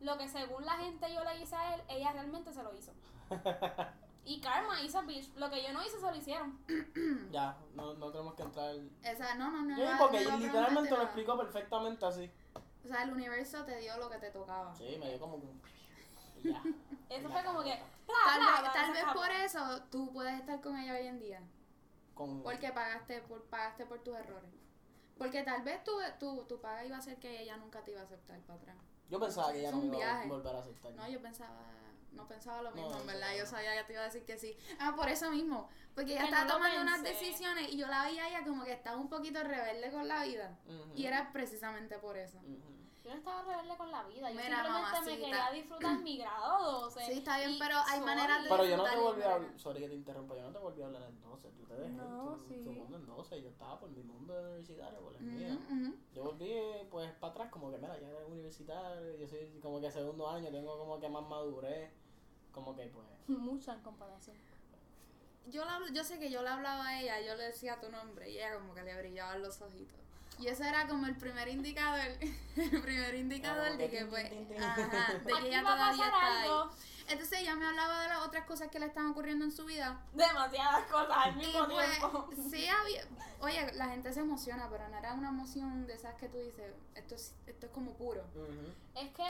[0.00, 2.92] Lo que según la gente yo le hice a él, ella realmente se lo hizo.
[4.24, 5.34] Y Karma hizo bitch.
[5.36, 6.58] Lo que yo no hice, se lo hicieron.
[7.30, 8.74] ya, no, no tenemos que entrar...
[9.02, 9.76] Esa, no, no, no.
[9.76, 12.30] Sí, no, porque no literalmente lo explicó perfectamente así.
[12.84, 14.74] O sea, el universo te dio lo que te tocaba.
[14.74, 15.48] Sí, me dio como que
[16.50, 16.62] ya.
[17.08, 17.70] Eso fue como que.
[18.06, 21.06] bla, Tal bla, vez, bla, tal vez por eso tú puedes estar con ella hoy
[21.06, 21.42] en día.
[22.14, 22.42] Con...
[22.42, 24.50] Porque pagaste por, pagaste por tus errores.
[25.16, 28.00] Porque tal vez tu, tu, tu paga iba a ser que ella nunca te iba
[28.00, 28.76] a aceptar para atrás.
[29.08, 30.92] Yo pensaba que Es ya no me iba a volver a aceptar.
[30.92, 31.56] No, yo pensaba,
[32.14, 33.30] no pensaba lo No, mismo, en eso verdad.
[33.32, 33.38] no.
[33.38, 34.56] Yo sabía que te iba a decir que sí.
[34.78, 35.68] Ah, por eso mismo.
[35.94, 38.64] Porque ella Que estaba no tomando unas decisiones y yo la veía a ella como
[38.64, 40.58] que estaba un poquito rebelde con la vida.
[40.94, 42.38] Y era precisamente por eso.
[43.04, 44.30] Yo no estaba rebelde con la vida.
[44.30, 45.16] Yo Mira, simplemente me mamacita.
[45.18, 47.04] quería disfrutar mi grado 12.
[47.04, 49.50] Sí, está bien, pero hay soy- maneras de- Pero yo no te volví a hablar,
[49.58, 51.90] sorry que te interrumpa, yo no te volví a hablar en 12, tú te dejé
[51.92, 52.62] No, tu, sí.
[52.64, 55.48] tu mundo en 12, yo estaba por mi mundo universitario, por mío.
[55.70, 55.94] ujú.
[56.14, 56.54] Yo volví
[56.90, 60.50] pues para atrás como que mira, ya era universitario, yo soy como que segundo año,
[60.50, 61.92] tengo como que más madurez,
[62.54, 63.06] como que pues...
[63.28, 64.36] Mucha en comparación.
[65.46, 68.30] Yo, la yo sé que yo le hablaba a ella, yo le decía tu nombre
[68.30, 70.00] y ella como que le brillaban los ojitos.
[70.38, 72.00] Y ese era como el primer indicador,
[72.56, 74.62] el primer indicador de que pues, tin, tin, tin.
[74.62, 76.50] ajá, de que ella va a todavía pasar está ahí.
[77.06, 80.02] Entonces ella me hablaba de las otras cosas que le estaban ocurriendo en su vida.
[80.14, 82.30] Demasiadas cosas al Y mismo pues, tiempo.
[82.50, 83.04] sí había,
[83.40, 86.72] oye, la gente se emociona, pero no era una emoción de esas que tú dices,
[86.94, 88.24] esto es, esto es como puro.
[88.94, 89.26] Es que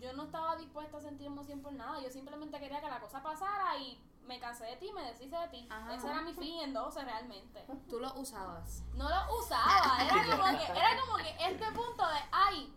[0.00, 2.00] yo no estaba dispuesta a sentir emoción por nada.
[2.00, 5.48] Yo simplemente quería que la cosa pasara y me cansé de ti, me deshice de
[5.48, 5.68] ti.
[5.70, 5.94] Ajá.
[5.94, 7.66] Ese era mi fin en 12 realmente.
[7.88, 8.82] Tú lo usabas.
[8.94, 9.98] No lo usaba.
[10.02, 12.74] Era como que, era como que este punto de, ay,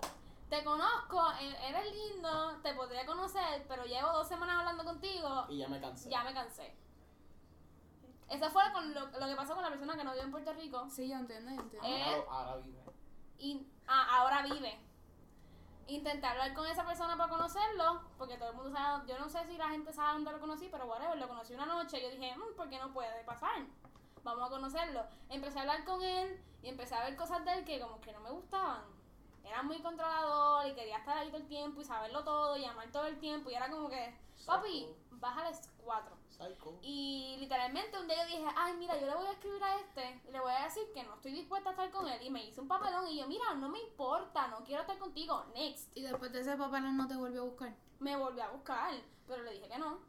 [0.49, 5.57] te conozco, e- eres lindo, te podría conocer, pero llevo dos semanas hablando contigo, Y
[5.59, 6.09] ya me cansé.
[6.09, 6.75] ya me cansé.
[8.29, 10.51] Eso fue con lo, lo que pasó con la persona que no vive en Puerto
[10.53, 11.87] Rico Sí, yo entiendo, yo entiendo.
[11.87, 12.81] Eh, Ahora, ahora vive.
[13.39, 14.79] y ah, ahora vive.
[15.87, 19.45] Intenté hablar con esa persona para conocerlo, porque todo el mundo sabe, yo no sé
[19.45, 22.09] si la gente sabe dónde lo conocí, pero whatever, lo conocí una noche y yo
[22.09, 23.65] dije, "Mm, ¿por qué no puede pasar?
[24.23, 25.05] Vamos a conocerlo.
[25.29, 28.11] Empecé a hablar con él y empecé a ver cosas de él que como que
[28.11, 28.83] no me gustaban.
[29.45, 32.91] Era muy controlador y quería estar ahí todo el tiempo y saberlo todo y llamar
[32.91, 34.13] todo el tiempo y era como que,
[34.45, 36.16] papi, bájale cuatro.
[36.37, 36.79] Psycho.
[36.81, 40.21] Y literalmente un día yo dije, ay, mira, yo le voy a escribir a este
[40.27, 42.21] y le voy a decir que no estoy dispuesta a estar con él.
[42.21, 45.45] Y me hice un papelón y yo, mira, no me importa, no quiero estar contigo,
[45.55, 45.89] next.
[45.95, 47.75] Y después de ese papelón no te volvió a buscar.
[47.99, 48.93] Me volvió a buscar,
[49.27, 49.99] pero le dije que no.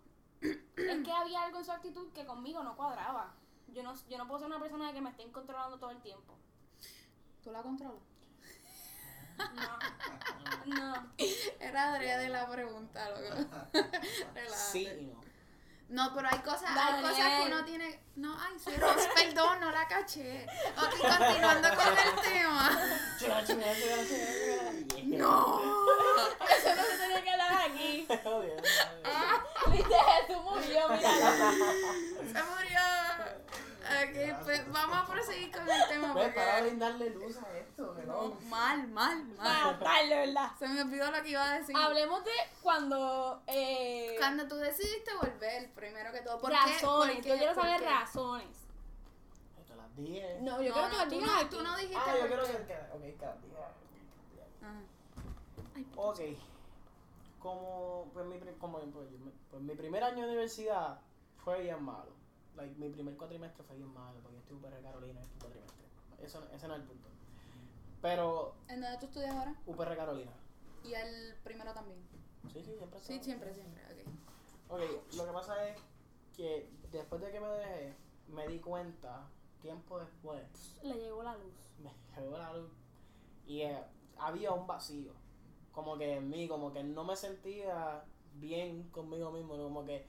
[0.40, 3.34] es que había algo en su actitud que conmigo no cuadraba.
[3.68, 6.34] Yo no, yo no puedo ser una persona que me estén controlando todo el tiempo.
[7.42, 8.02] ¿Tú la controlas?
[9.38, 9.78] No.
[10.66, 11.12] No.
[11.60, 13.46] Era adrede la pregunta, loco.
[14.34, 14.56] Relájate.
[14.70, 15.27] Sí y no.
[15.88, 17.98] No, pero hay cosas, hay cosas que uno tiene.
[18.16, 20.46] No, ay, Ros, perdón, no la caché.
[20.76, 22.78] Ok, continuando con el tema.
[25.04, 25.60] No.
[26.46, 28.06] Eso no se tenía que hablar aquí.
[29.04, 29.42] Ah.
[29.72, 31.10] Viste, Jesús murió, mira.
[32.32, 32.84] Se murió.
[33.88, 35.87] Ok, pues vamos a proseguir con el.
[36.18, 39.78] Pues para brindarle luz a esto, No, mal, mal, mal.
[39.78, 40.50] tal, de verdad.
[40.58, 41.76] Se me olvidó lo que iba a decir.
[41.76, 42.30] Hablemos de
[42.62, 43.42] cuando.
[43.46, 46.38] Eh, Cuando tú decidiste volver, primero que todo.
[46.38, 47.16] ¿Por razones.
[47.16, 47.22] qué?
[47.22, 48.56] ¿Por Yo quiero ¿Por saber razones.
[49.66, 50.38] Te las dije.
[50.40, 51.48] No, yo No, creo no, que tú digas no, aquí.
[51.56, 51.96] tú no dijiste.
[52.06, 52.28] Ah, yo qué.
[52.28, 52.74] que.
[52.92, 53.56] Ok, que las dije.
[54.62, 54.80] Ajá.
[55.96, 56.20] Ok.
[57.38, 59.18] Como, pues mi, como, pues, yo
[59.50, 60.98] pues, mi primer año de universidad
[61.44, 62.10] fue bien malo.
[62.56, 65.77] Like, mi primer cuatrimestre fue bien malo porque estuve UPR Carolina este cuatrimestre.
[66.22, 67.08] Eso, ese no es el punto.
[68.02, 69.54] Pero ¿En dónde tú estudias ahora?
[69.66, 70.32] UPR Carolina.
[70.84, 71.98] Y el primero también.
[72.52, 73.82] Sí, sí, siempre Sí, siempre, siempre.
[73.84, 74.08] Ok.
[74.70, 75.76] Ok, lo que pasa es
[76.36, 77.94] que después de que me dejé,
[78.28, 79.26] me di cuenta,
[79.60, 81.52] tiempo después, Le llegó la luz.
[82.16, 82.70] me llegó la luz
[83.46, 83.82] y eh,
[84.18, 85.12] había un vacío.
[85.72, 88.04] Como que en mí, como que no me sentía
[88.34, 89.56] bien conmigo mismo.
[89.56, 90.04] Como que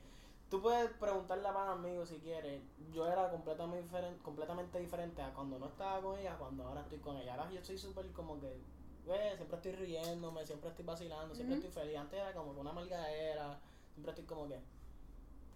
[0.49, 2.61] tú puedes preguntarle a pan amigo si quieres.
[2.91, 6.99] Yo era completamente diferente, completamente diferente a cuando no estaba con ella, cuando ahora estoy
[6.99, 7.35] con ella.
[7.35, 8.59] Ahora yo estoy súper como que,
[9.05, 11.97] güey, siempre estoy riéndome, siempre estoy vacilando, siempre estoy feliz.
[11.97, 13.59] Antes era como que una malgadera,
[13.93, 14.59] siempre estoy como que,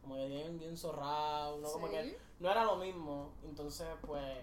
[0.02, 1.72] como que bien, bien zorrado, ¿no?
[1.72, 3.34] Como que no era lo mismo.
[3.44, 4.38] Entonces, pues,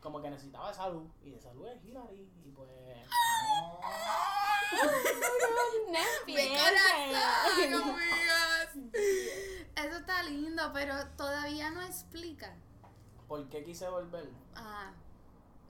[0.00, 1.06] como que necesitaba de salud.
[1.24, 2.30] Y de salud es Hillary.
[2.44, 2.70] Y pues.
[5.90, 8.29] No amigas.
[10.72, 12.54] Pero todavía no explica.
[13.28, 14.28] ¿Por qué quise volver?
[14.54, 14.92] Ah.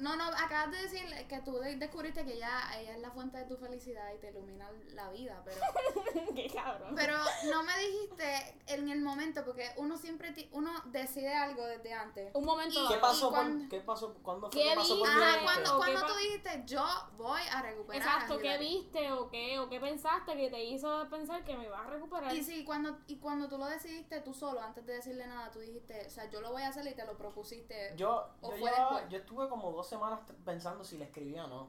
[0.01, 3.39] No, no, acabas de decir que tú de- descubriste que ella, ella es la fuente
[3.39, 5.61] de tu felicidad y te ilumina la vida, pero,
[6.35, 6.95] Qué cabrón.
[6.95, 7.17] pero
[7.51, 12.35] no me dijiste en el momento, porque uno siempre, ti- uno decide algo desde antes.
[12.35, 12.85] Un momento.
[12.85, 13.31] Y- ¿Qué pasó?
[13.31, 14.15] cuando- ¿Qué pasó?
[14.23, 16.85] ¿Cuándo fue ¿Qué que pasó por Ajá, cuando, ¿O cuando qué tú dijiste, yo
[17.17, 18.03] voy a recuperar.
[18.09, 18.69] a Exacto, ¿qué Hillary"?
[18.69, 22.35] viste o qué, o qué pensaste que te hizo pensar que me vas a recuperar?
[22.35, 25.59] Y sí, cuando, y cuando tú lo decidiste tú solo, antes de decirle nada, tú
[25.61, 27.93] dijiste, o sea, yo lo voy a hacer y te lo propusiste.
[27.97, 29.13] Yo, ¿O yo, fue llevaba- después?
[29.13, 31.69] yo estuve como dos semanas pensando si le escribía o no.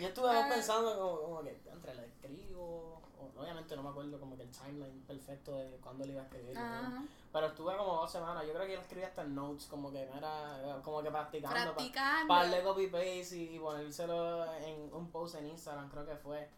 [0.00, 3.00] Yo estuve pensando como, como que entre le escribo.
[3.18, 6.24] o- obviamente no me acuerdo como que el timeline perfecto de cuándo le iba a
[6.24, 6.56] escribir.
[7.32, 8.46] Pero estuve como dos semanas.
[8.46, 11.72] Yo creo que yo le escribí hasta en notes, como que era como que practicando.
[11.74, 12.28] Practicando.
[12.28, 16.48] Para darle copy paste y, y ponérselo en un post en Instagram, creo que fue.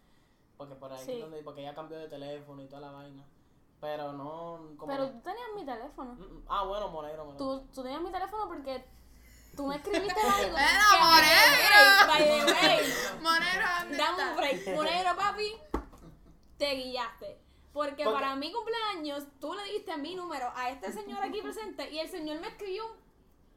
[0.57, 1.13] Porque por ahí Sí.
[1.13, 3.25] es donde, porque ella cambió de teléfono y toda la vaina.
[3.81, 6.15] Pero no, como Pero que- tú tenías mi teléfono.
[6.15, 6.45] Mm, mm.
[6.49, 7.59] Ah, bueno, Monegro, Monegro.
[7.61, 8.85] Tú, tú tenías mi teléfono porque
[9.57, 10.57] tú me escribiste algo.
[10.59, 12.07] ¡Era que- Monegro!
[12.07, 14.75] By the way, Monero, ¿dónde Dame un break.
[14.77, 15.53] Monegro, papi,
[16.59, 17.39] te guillaste.
[17.73, 21.91] Porque, Porque- para mi cumpleaños, tú le diste mi número a este señor aquí presente
[21.91, 22.97] y el señor me escribió un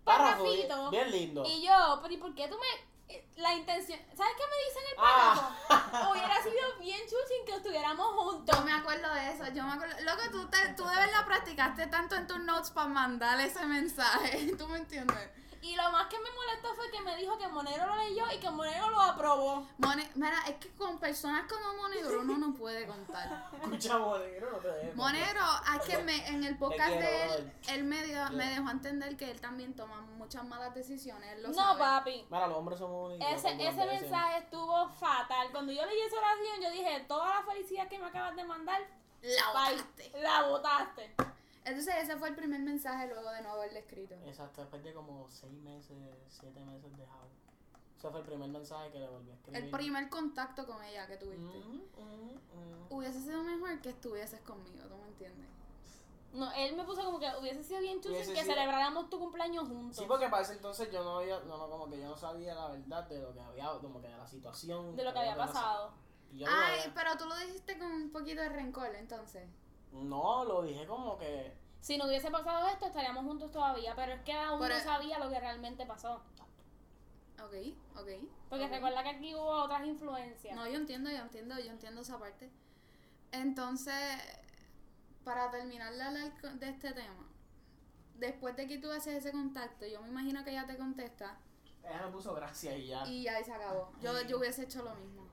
[0.04, 0.90] Párrafo, párrafito.
[0.90, 1.44] bien lindo.
[1.46, 2.90] Y yo, pero ¿y por qué tú me.?
[3.16, 3.98] eh, La intención.
[4.16, 5.56] ¿Sabes qué me dice en el Ah.
[5.68, 6.10] párrafo?
[6.12, 8.58] Hubiera sido bien chuchín que estuviéramos juntos.
[8.58, 9.96] Yo me acuerdo de eso, yo me acuerdo.
[10.04, 14.52] Loco, tú, te, tú de verdad practicaste tanto en tus notes para mandar ese mensaje.
[14.58, 15.30] ¿Tú me entiendes?
[15.62, 18.38] Y lo más que me molestó fue que me dijo que Monero lo leyó y
[18.40, 19.68] que Monero lo aprobó.
[19.78, 23.50] Mone, mira, es que con personas como Monegro uno no puede contar.
[23.62, 24.96] Escucha, Monegro, no te dejes.
[24.96, 25.42] Monegro,
[25.76, 29.18] es que me, en el podcast quiero, de él, él me, dio- me dejó entender
[29.18, 31.30] que él también toma muchas malas decisiones.
[31.34, 31.80] Él lo No, sabe.
[31.80, 32.28] papi.
[32.30, 33.28] Mira, los hombres somos únicos.
[33.34, 35.50] Ese, ese mensaje estuvo fatal.
[35.52, 38.82] Cuando yo leí esa oración, yo dije, toda la felicidad que me acabas de mandar,
[39.22, 40.12] La botaste.
[40.22, 41.16] la botaste.
[41.66, 44.16] Entonces ese fue el primer mensaje luego de no haberle escrito.
[44.26, 47.28] Exacto, después de como seis meses, siete meses dejado.
[47.98, 49.64] Ese fue el primer mensaje que le volví a escribir.
[49.64, 51.58] El primer contacto con ella que tuviste.
[51.60, 52.94] Mm, mm, mm.
[52.94, 55.48] Hubiese sido mejor que estuvieses conmigo, ¿tú me entiendes?
[56.32, 59.68] No, él me puso como que hubiese sido bien chulo que sido- celebráramos tu cumpleaños
[59.68, 59.98] juntos.
[59.98, 62.54] Sí, porque para ese entonces yo no había, no, no, como que yo no sabía
[62.54, 64.96] la verdad de lo que había, como que de la situación.
[64.96, 65.92] de lo que había pasado.
[66.32, 69.50] No Ay, había- pero tú lo dijiste con un poquito de rencor, entonces.
[69.92, 71.54] No, lo dije como que.
[71.82, 75.18] Si no hubiese pasado esto, estaríamos juntos todavía, pero es que aún Pero- no sabía
[75.20, 76.22] lo que realmente pasó.
[77.42, 77.54] Ok,
[77.96, 78.08] ok.
[78.50, 80.56] Porque recuerda que aquí hubo otras influencias.
[80.56, 82.52] No, yo entiendo, yo entiendo, yo entiendo esa parte.
[83.32, 83.96] Entonces,
[85.24, 87.28] para terminar de hablar de este tema,
[88.16, 91.40] después de que tú haces ese contacto, yo me imagino que ella te contesta
[91.84, 93.06] Ella me puso gracia y ya.
[93.08, 93.94] y ya y se acabó.
[94.02, 95.28] Yo, yo hubiese hecho lo mismo.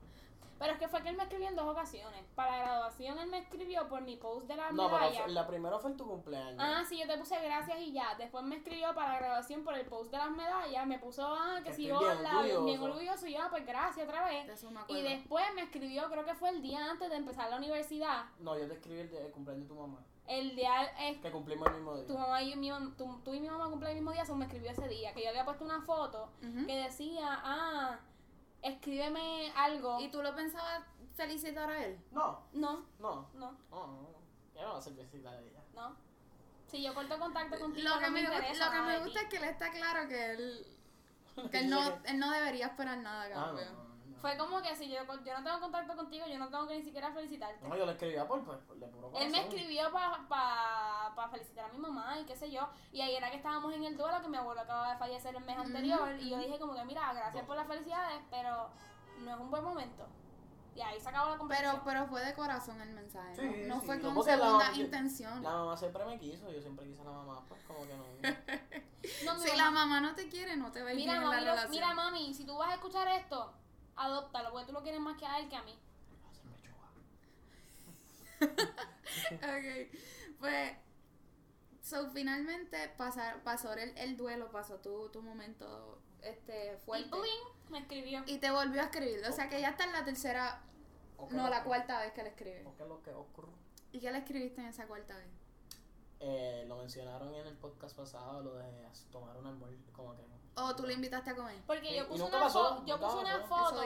[0.59, 2.23] Pero es que fue que él me escribió en dos ocasiones.
[2.35, 5.23] Para la graduación él me escribió por mi post de la no, pero medalla.
[5.23, 6.55] fue- la primera fue en tu cumpleaños.
[6.59, 8.15] Ah, sí, yo te puse gracias y ya.
[8.17, 10.85] Después me escribió para la graduación por el post de las medallas.
[10.87, 12.85] Me puso, ah, que si Estoy hola, bien, bien orgulloso.
[12.85, 13.27] orgulloso.
[13.27, 14.49] Y yo, ah, pues gracias otra vez.
[14.49, 17.57] Eso me Y después me escribió, creo que fue el día antes de empezar la
[17.57, 18.25] universidad.
[18.39, 19.99] No, yo te escribí el, el cumpleaños de tu mamá.
[20.27, 22.05] El día, es, Que cumplimos el mismo día.
[22.05, 24.35] tu mamá y mi mam- tu- tú y mi mamá cumplen el mismo día, eso
[24.35, 25.13] me escribió ese día.
[25.13, 27.97] Que yo había puesto una foto que decía, ah,
[28.61, 29.99] escríbeme algo.
[29.99, 30.83] ¿Y tú lo pensabas
[31.15, 31.99] felicitar a él?
[32.11, 34.17] No, No, no, no, no, no.
[34.55, 35.61] Va a ser visita de ella.
[35.73, 35.95] no.
[36.67, 39.29] Si yo corto contacto contigo, Lo que no me interesa lo que me gusta es
[39.29, 40.67] que él está claro que él,
[41.51, 43.86] que él, no, él no debería esperar nada, a Ah, no, no.
[44.21, 46.81] Fue como que si yo, yo no tengo contacto contigo, yo no tengo que ni
[46.83, 47.67] siquiera felicitarte.
[47.67, 49.25] No, yo le escribía por, pues, por de puro corazón.
[49.27, 52.67] Él me escribió para pa, pa felicitar a mi mamá y qué sé yo.
[52.91, 55.43] Y ahí era que estábamos en el duelo, que mi abuelo acaba de fallecer el
[55.43, 56.09] mes anterior.
[56.19, 58.69] Y yo dije como que, mira, gracias por las felicidades, pero
[59.19, 60.05] no es un buen momento.
[60.75, 61.81] Y ahí se acabó la conversación.
[61.83, 63.51] Pero, pero fue de corazón el mensaje, ¿no?
[63.51, 65.41] Sí, no sí, fue no, con la segunda yo- intención.
[65.43, 68.03] La mamá siempre me quiso, yo siempre quise a la mamá, pues como que no.
[69.25, 71.23] No, Si mamá- la mamá no te quiere, no te va a ir mira, bien
[71.23, 71.71] en la relación.
[71.71, 73.51] mira, mami, si tú vas a escuchar esto,
[73.97, 75.77] adóptalo, porque tú lo quieres más que a él que a mí.
[79.31, 79.97] Ok,
[80.39, 80.77] pues
[81.81, 87.09] So, finalmente pasar, pasó el, el duelo, pasó tu, tu momento este, Y fuerte.
[87.09, 88.23] bling, me escribió.
[88.25, 89.23] Y te volvió a escribir.
[89.25, 90.61] O sea que ya está en la tercera,
[91.31, 92.59] no, la cuarta vez que le escribe.
[92.65, 93.53] ¿Por qué lo que ocurre?
[93.93, 95.27] ¿Y qué le escribiste en esa cuarta vez?
[96.19, 100.36] Eh, lo mencionaron en el podcast pasado, lo de tomar un almuerzo, como que...
[100.59, 101.61] ¿O tú le invitaste a comer?
[101.67, 103.47] Porque yo y puse una, pasó, fo- yo puse una pasó.
[103.65, 103.83] foto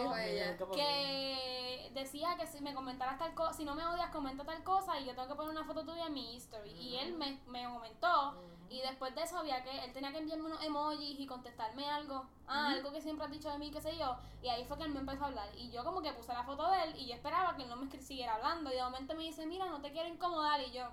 [0.75, 4.97] que decía que si me comentaras tal cosa, si no me odias, comenta tal cosa
[4.99, 6.71] y yo tengo que poner una foto tuya en mi history.
[6.71, 8.35] Y él me, me comentó
[8.69, 12.25] y después de eso había que, él tenía que enviarme unos emojis y contestarme algo,
[12.47, 14.15] ah, algo que siempre has dicho de mí, qué sé yo.
[14.41, 15.49] Y ahí fue que él me empezó a hablar.
[15.57, 17.75] Y yo como que puse la foto de él y yo esperaba que él no
[17.75, 18.71] me siguiera hablando.
[18.71, 20.61] Y de momento me dice, mira, no te quiero incomodar.
[20.61, 20.85] Y yo,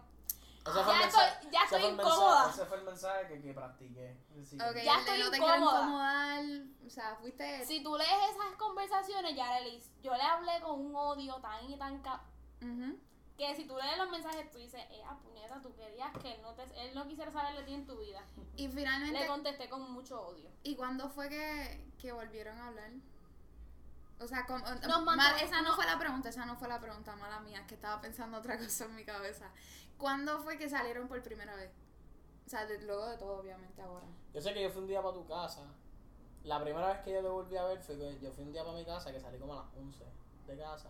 [0.70, 2.50] Ese fue el ya mensaje- estoy, ya estoy mensaje- incómoda.
[2.50, 4.16] Ese fue el mensaje que, que practiqué.
[4.44, 4.56] Sí.
[4.60, 5.80] Ok, Ya estoy no te quiero incómoda.
[5.82, 6.44] incomodar.
[6.86, 7.64] O sea, fuiste.
[7.66, 12.00] Si tú lees esas conversaciones, Yarelis, yo le hablé con un odio tan y tan
[12.02, 12.22] ca-
[13.36, 16.54] que si tú lees los mensajes, tú dices, eh, puñeta, tú querías que él no,
[16.54, 18.20] te, él no quisiera saber de ti en tu vida.
[18.56, 20.50] Y Le finalmente, contesté con mucho odio.
[20.64, 22.90] ¿y cuándo fue que, que volvieron a hablar?
[24.20, 26.66] O sea, como, Nos mal- mandó- esa no no- fue la pregunta, esa no fue
[26.66, 29.48] la pregunta, mala mía, que estaba pensando otra cosa en mi cabeza.
[29.98, 31.70] ¿Cuándo fue que salieron por primera vez?
[32.46, 34.06] O sea, de- luego de todo, obviamente, ahora.
[34.32, 35.62] Yo sé que yo fui un día para tu casa.
[36.44, 38.64] La primera vez que yo te volví a ver fue que yo fui un día
[38.64, 40.04] para mi casa que salí como a las 11
[40.46, 40.88] de casa.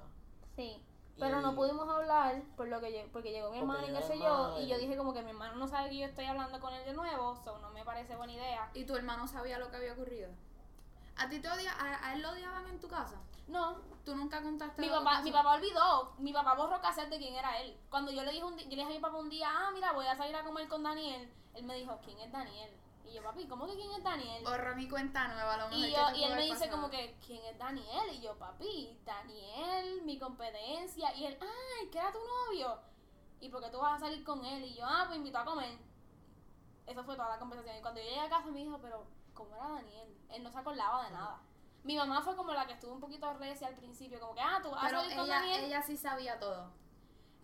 [0.55, 0.85] Sí.
[1.17, 4.01] Y- Pero no pudimos hablar por lo que lle- porque llegó mi Porque hermano y
[4.01, 4.61] qué sé yo.
[4.61, 6.85] y- yo dije como que mi hermano no sabe que yo estoy hablando con él
[6.85, 8.71] de nuevo, so no me parece buena idea.
[8.75, 10.29] ¿Y tu hermano sabía lo que había ocurrido?
[11.19, 13.21] ¿A ti te odia, a, a él lo odiaban en tu casa?
[13.49, 17.19] No, ¿Tú nunca contaste mi que papá, mi papá olvidó, mi papá borró cassette de
[17.19, 17.79] quién era él.
[17.91, 19.93] Cuando yo le dije un yo le dije a mi papá un día, ah, mira,
[19.93, 22.71] voy a salir a comer con Daniel, él me dijo, ¿quién es Daniel?
[23.05, 24.45] Y yo, papi, ¿cómo que quién es Daniel?
[24.45, 26.73] Borró mi cuenta nueva, lo mejor Y, que yo, y él me dice pasado.
[26.73, 28.13] como que, ¿quién es Daniel?
[28.13, 31.15] Y yo, papi, Daniel, mi competencia.
[31.15, 32.79] Y él, ay, ¿qué era tu novio?
[33.41, 34.63] ¿Y por qué tú vas a salir con él?
[34.65, 35.79] Y yo, ah, pues invitó a comer.
[36.87, 37.77] Eso fue toda la conversación.
[37.77, 39.07] Y cuando yo llegué a casa me dijo, pero,
[39.39, 40.17] ¿cómo era Daniel?
[40.31, 41.41] Él no se acordaba de nada.
[41.85, 44.59] Mi mamá fue como la que estuvo un poquito recia al principio, como que, ah,
[44.63, 45.65] tú vas a Pero salir con ella, Daniel.
[45.65, 46.71] ella sí sabía todo.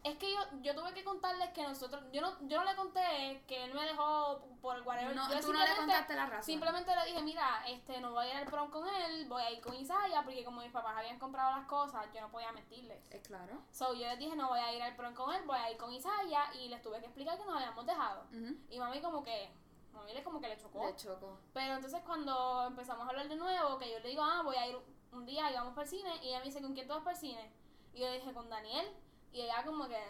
[0.03, 3.43] Es que yo, yo tuve que contarles que nosotros, yo no, yo no le conté
[3.47, 5.17] que él me dejó por whatever.
[5.17, 6.45] No, yo tú no le contaste la razón.
[6.45, 9.51] Simplemente le dije, mira, este, no voy a ir al prom con él, voy a
[9.51, 13.11] ir con Isaiah, porque como mis papás habían comprado las cosas, yo no podía mentirles.
[13.11, 13.63] Es claro.
[13.71, 15.79] So, yo les dije, no voy a ir al prom con él, voy a ir
[15.79, 18.25] con Isaiah, y les tuve que explicar que nos habíamos dejado.
[18.25, 18.57] Ujú.
[18.69, 19.51] Y mami como que,
[19.95, 20.85] mami le como que le chocó.
[20.85, 21.39] Le chocó.
[21.53, 24.67] Pero entonces cuando empezamos a hablar de nuevo, que yo le digo, ah, voy a
[24.67, 24.77] ir
[25.13, 27.03] un día y vamos para el cine, y ella me dice, ¿con quién tú vas
[27.03, 27.53] para el cine?
[27.95, 28.87] Y yo le dije, con Daniel,
[29.33, 30.03] y ella como que,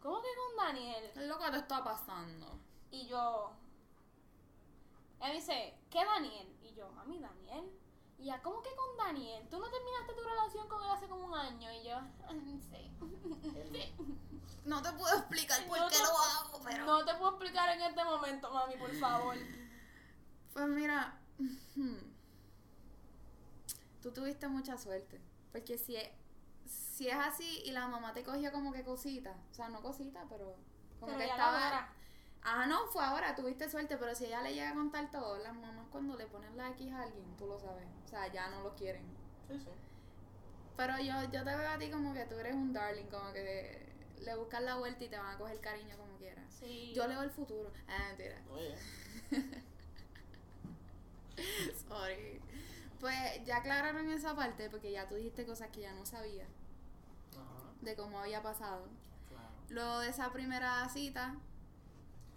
[0.00, 1.10] ¿cómo que con Daniel?
[1.12, 2.58] ¿Qué es lo que te está pasando?
[2.90, 3.52] Y yo.
[5.18, 6.56] Ella me dice, ¿qué Daniel?
[6.62, 7.70] Y yo, mami, Daniel.
[8.18, 9.48] Y ella, ¿cómo que con Daniel?
[9.48, 11.70] ¿Tú no terminaste tu relación con él hace como un año?
[11.72, 11.98] Y yo,
[12.70, 12.90] sí.
[13.72, 13.94] sí.
[14.64, 16.12] No te puedo explicar por No qué lo
[16.68, 16.86] pero.
[16.86, 19.36] No te puedo explicar en este momento, mami, por favor.
[20.52, 21.18] Pues mira.
[24.02, 25.20] Tú tuviste mucha suerte.
[25.52, 26.08] Porque si es,
[26.66, 29.36] si es así y la mamá te cogió como que cosita.
[29.50, 30.56] O sea, no cosita, pero.
[31.00, 31.88] Como Pero que estaba.
[32.42, 35.54] Ah, no, fue ahora, tuviste suerte, pero si ella le llega a contar todo, las
[35.54, 37.84] mamás cuando le ponen la X a alguien, tú lo sabes.
[38.04, 39.02] O sea, ya no lo quieren.
[39.48, 39.70] Sí, sí.
[40.76, 43.87] Pero yo, yo te veo a ti como que tú eres un darling, como que
[44.24, 46.44] le buscas la vuelta y te van a coger cariño como quieras.
[46.58, 46.92] Sí.
[46.94, 47.70] Yo leo el futuro.
[47.88, 48.40] Ah, mentira.
[48.50, 48.74] Oye.
[51.88, 52.40] Sorry.
[53.00, 56.44] Pues ya aclararon esa parte porque ya tú dijiste cosas que ya no sabía
[57.32, 58.88] Ajá, de cómo había pasado.
[59.28, 59.48] claro.
[59.68, 61.36] Luego de esa primera cita,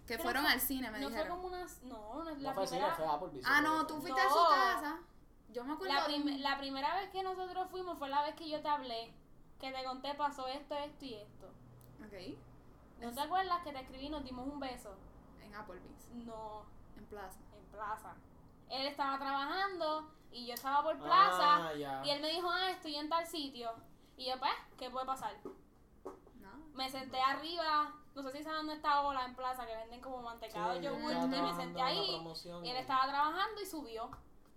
[0.06, 1.36] que Pero fueron fue- al cine, me no fue dijeron.
[1.42, 1.82] como unas.
[1.82, 2.94] No, no es la No fue primera.
[2.94, 3.44] fue Applebee's.
[3.46, 4.02] Ah, no, tú fue.
[4.10, 4.48] fuiste a su No.
[4.50, 4.98] casa.
[5.52, 5.94] Yo me acuerdo.
[5.94, 8.68] La, de prim- la primera vez que nosotros fuimos fue la vez que yo te
[8.68, 9.12] hablé.
[9.60, 11.48] Que te conté, pasó esto, esto y esto.
[12.12, 12.38] Ok.
[13.00, 14.94] ¿No Es- te acuerdas que te escribí y nos dimos un beso?
[15.42, 16.62] En Applebee's, No,
[16.96, 17.40] en Plaza.
[17.56, 18.14] en plaza.
[18.70, 21.68] Él estaba trabajando y yo estaba por plaza.
[21.68, 22.02] Ah, ya.
[22.04, 23.70] Y él me dijo, ah, estoy en tal sitio.
[24.16, 25.34] Y yo, pues, ¿qué puede pasar?
[26.40, 26.50] No.
[26.74, 30.22] Me senté arriba, no sé si saben dónde está Ola en plaza, que venden como
[30.22, 31.10] mantecado Sí, de yogur.
[31.12, 32.22] estaba Y me senté ahí.
[32.62, 34.10] Y él estaba trabajando y subió.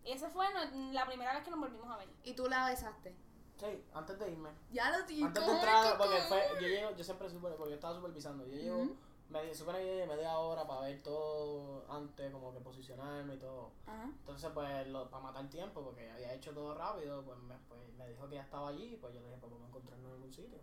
[0.04, 0.46] Y esa fue
[0.92, 2.10] la primera vez que nos volvimos a ver.
[2.24, 3.16] Y tú la besaste.
[3.58, 4.50] Sí, antes de irme.
[4.72, 5.28] Ya lo digo.
[5.28, 8.56] Antes de entrar, porque fue, yo llego, yo siempre super, porque yo estaba supervisando, yo
[8.56, 8.96] llego,
[9.54, 13.72] supone que llegué media hora para ver todo antes, como que posicionarme y todo.
[14.20, 18.08] Entonces, pues, lo, para matar tiempo, porque había hecho todo rápido, pues me, pues, me
[18.10, 20.34] dijo que ya estaba allí, pues yo le dije, pues vamos a encontrarnos en algún
[20.34, 20.60] sitio.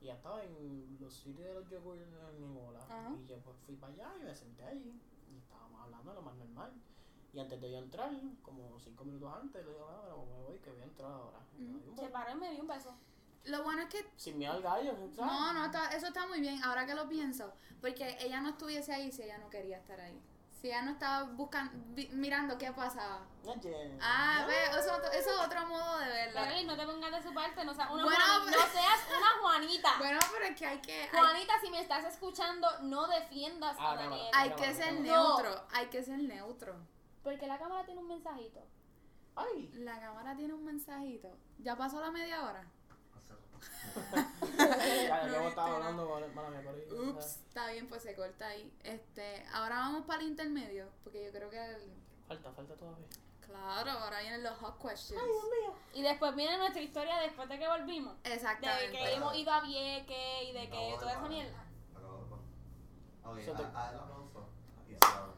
[0.00, 2.80] Y ya estaba en los sitios de los yogur en Imola.
[2.84, 3.14] Ajá.
[3.22, 5.00] Y yo pues fui para allá y me senté allí.
[5.32, 6.72] Y estábamos hablando de lo más normal.
[7.32, 8.10] Y antes de yo entrar,
[8.42, 11.38] como cinco minutos antes, le digo, ah, bueno, me voy, que voy a entrar ahora.
[11.56, 12.12] Se beso.
[12.12, 12.94] paró y me dio un beso.
[13.44, 15.16] Lo bueno es que Sin miedo al gallo, ¿sabes?
[15.16, 18.92] No, no, está- eso está muy bien, ahora que lo pienso, porque ella no estuviese
[18.94, 20.20] ahí si ella no quería estar ahí.
[20.60, 21.72] Si ella no estaba buscando,
[22.12, 23.26] mirando qué pasaba.
[23.44, 23.98] Oye.
[24.00, 26.40] Ah, ve, eso, es otro- eso es otro modo de verlo.
[26.44, 29.40] Pero no te pongas de su parte, no, seas una Bueno, pero- no seas una
[29.40, 29.88] Juanita.
[29.98, 33.92] Bueno, pero es que hay que, hay, Juanita, si me estás escuchando, no defiendas Ah,
[33.92, 33.96] a.
[33.96, 34.30] Daniel.
[34.34, 36.76] hay que ser neutro, hay que ser neutro.
[37.22, 38.60] Porque la cámara tiene un mensajito.
[39.36, 39.70] Ay.
[39.74, 41.28] La cámara tiene un mensajito.
[41.58, 42.64] ¿Ya pasó la media hora?
[44.58, 47.08] Ya, No, estaba este, hablando con mala mía, por ahí.
[47.10, 48.72] Ups, está bien, pues se corta ahí.
[48.82, 51.92] Este, ahora vamos para el intermedio, porque yo creo que el-
[52.26, 53.06] Falta, falta todavía.
[53.40, 55.22] claro, ahora vienen los hot questions.
[55.94, 58.20] Y después viene nuestra historia después de que volvimos.
[58.22, 58.90] De Exactamente.
[58.92, 61.64] que hemos ido a Vieques y de que toda esa mierda.
[63.24, 65.32] Ok, Eso te- a- a-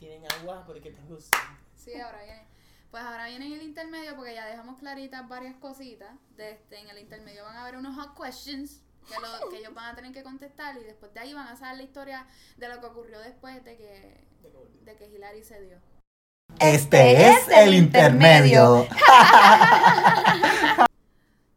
[0.00, 1.30] Tienen agua porque tengo sed.
[1.76, 2.48] Sí, ahora viene.
[2.90, 6.10] Pues ahora viene en el intermedio porque ya dejamos claritas varias cositas.
[6.36, 9.72] De este, en el intermedio van a haber unos hot questions que, lo- que ellos
[9.74, 12.68] van a tener que contestar y después de ahí van a saber la historia de
[12.68, 14.26] lo que ocurrió después de que,
[14.84, 15.78] De que de Hilary se dio.
[16.58, 18.86] Este es el intermedio.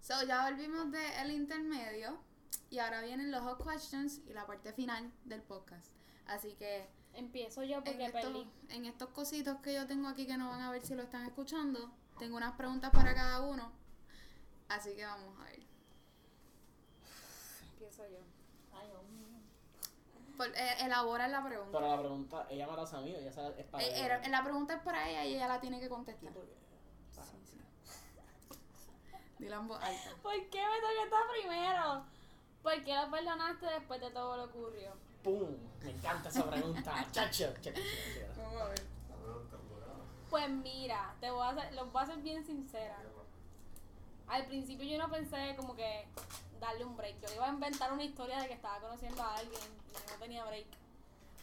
[0.01, 2.19] So, ya volvimos del intermedio
[2.69, 5.87] y ahora vienen los hot questions y la parte final del podcast.
[6.27, 8.47] Así que Empiezo yo en porque estos, perdí.
[8.69, 11.25] en estos cositos que yo tengo aquí que no van a ver si lo están
[11.25, 13.71] escuchando, tengo unas preguntas para cada uno.
[14.69, 15.59] Así que vamos a ver.
[17.73, 18.17] Empiezo yo.
[18.73, 19.39] Ay, Dios mío.
[20.37, 21.77] Por, eh, elabora la pregunta.
[21.77, 23.87] Pero la pregunta, ella me la hace a mí, o ya sabe, es para Eh,
[23.95, 24.05] ella.
[24.05, 26.33] era- la pregunta es para ella y ella la tiene que contestar.
[27.11, 27.57] Sí, sí.
[29.39, 30.09] Dile en voz alta.
[30.23, 32.05] ¿Por qué me toca estar primero?
[32.63, 34.93] ¿Por qué lo perdonaste después de todo lo que ocurrió?
[35.23, 35.55] ¡Pum!
[35.81, 37.07] Me encanta esa pregunta.
[37.11, 37.53] Chacho.
[37.53, 37.81] Chacho, chacho.
[38.37, 38.83] Vamos a ver.
[39.09, 40.03] La pregunta, bueno.
[40.29, 42.97] Pues mira, te voy a hacer, los voy a ser bien sincera.
[44.27, 46.07] Al principio yo no pensé como que
[46.59, 47.19] darle un break.
[47.21, 50.45] Yo iba a inventar una historia de que estaba conociendo a alguien y no tenía
[50.45, 50.65] break.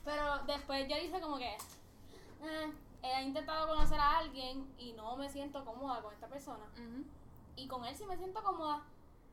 [0.05, 5.29] Pero después yo hice como que eh, he intentado conocer a alguien y no me
[5.29, 6.65] siento cómoda con esta persona.
[7.57, 8.83] Y con él sí me siento cómoda.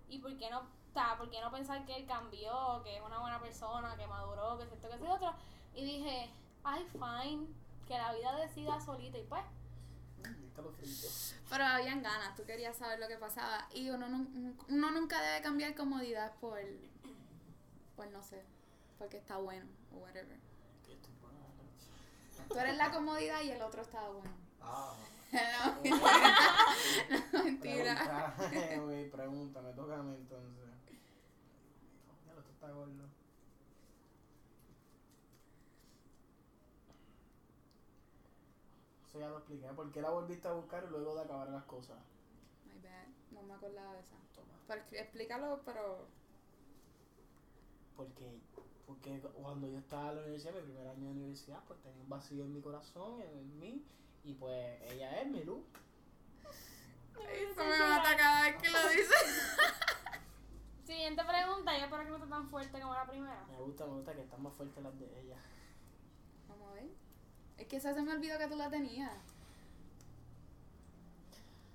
[0.09, 0.63] ¿Y por qué no,
[0.97, 4.07] o sea, por qué no pensar que él cambió, que es una buena persona, que
[4.07, 5.31] maduró, que es esto, que es lo otro?
[5.75, 6.27] Y dije,
[6.63, 7.45] ay, fine,
[7.87, 9.43] que la vida decida solita y pues.
[11.51, 13.67] Pero habían ganas, tú querías saber lo que pasaba.
[13.75, 16.59] Y uno, nun- uno nunca debe cambiar comodidad por,
[17.95, 18.43] por no sé,
[18.97, 20.39] porque está bueno o whatever.
[22.49, 24.31] Tú eres la comodidad y el otro está bueno.
[24.61, 24.95] Ah,
[25.31, 27.29] No, mentira.
[27.33, 28.35] No, mentira.
[29.11, 30.63] Pregunta, me toca a mí entonces.
[32.57, 33.03] Está gordo.
[39.07, 39.67] Eso ya lo expliqué.
[39.67, 41.99] ¿Por qué la volviste a buscar luego de acabar las cosas?
[42.65, 44.15] My bad, no me acordaba de esa.
[44.33, 44.47] Toma.
[44.67, 46.07] Pero explícalo, pero...
[47.95, 48.39] Porque,
[48.87, 52.09] porque cuando yo estaba en la universidad, mi primer año de universidad, pues tenía un
[52.09, 53.85] vacío en mi corazón, en, en mí,
[54.23, 55.63] y pues ella es mi luz.
[57.31, 59.53] Eso me mata cada vez que lo dices.
[60.87, 63.43] Siguiente pregunta, yo espero que no esté tan fuerte como la primera.
[63.49, 65.35] Me gusta, me gusta que están más fuertes las de ella.
[66.47, 66.87] Vamos a ver.
[67.57, 69.11] Es que esa se me olvidó que tú la tenías.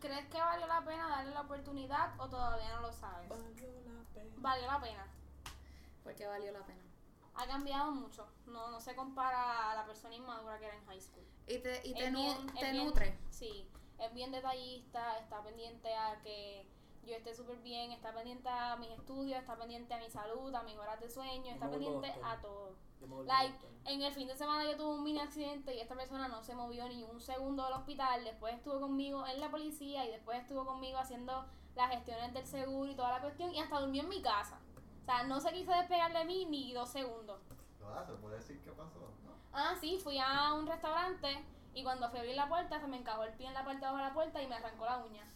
[0.01, 3.29] ¿Crees que valió la pena darle la oportunidad o todavía no lo sabes?
[3.29, 4.31] Valió la pena.
[4.38, 5.07] Valió la pena.
[6.03, 6.81] Porque valió la pena.
[7.35, 8.27] Ha cambiado mucho.
[8.46, 11.25] No, no se compara a la persona inmadura que era en high school.
[11.46, 13.18] Y te, y te, Es nu- bien- te es bien- nutre.
[13.31, 16.66] Sí, es bien detallista, está pendiente a que
[17.04, 20.62] yo esté súper bien, está pendiente a mis estudios, está pendiente a mi salud, a
[20.62, 22.76] mis horas de sueño, está pendiente a todo.
[23.26, 26.42] Like, en el fin de semana yo tuve un mini accidente y esta persona no
[26.42, 30.40] se movió ni un segundo del hospital, después estuvo conmigo en la policía y después
[30.40, 34.08] estuvo conmigo haciendo las gestiones del seguro y toda la cuestión y hasta durmió en
[34.08, 34.60] mi casa.
[35.02, 37.40] O sea, no se quiso despegar de mí ni dos segundos.
[38.06, 39.00] ¿Se puede decir qué pasó?
[39.24, 39.32] ¿No?
[39.52, 42.98] Ah, sí, fui a un restaurante y cuando fui a abrir la puerta se me
[42.98, 44.98] encajó el pie en la parte de abajo de la puerta y me arrancó la
[44.98, 45.26] uña.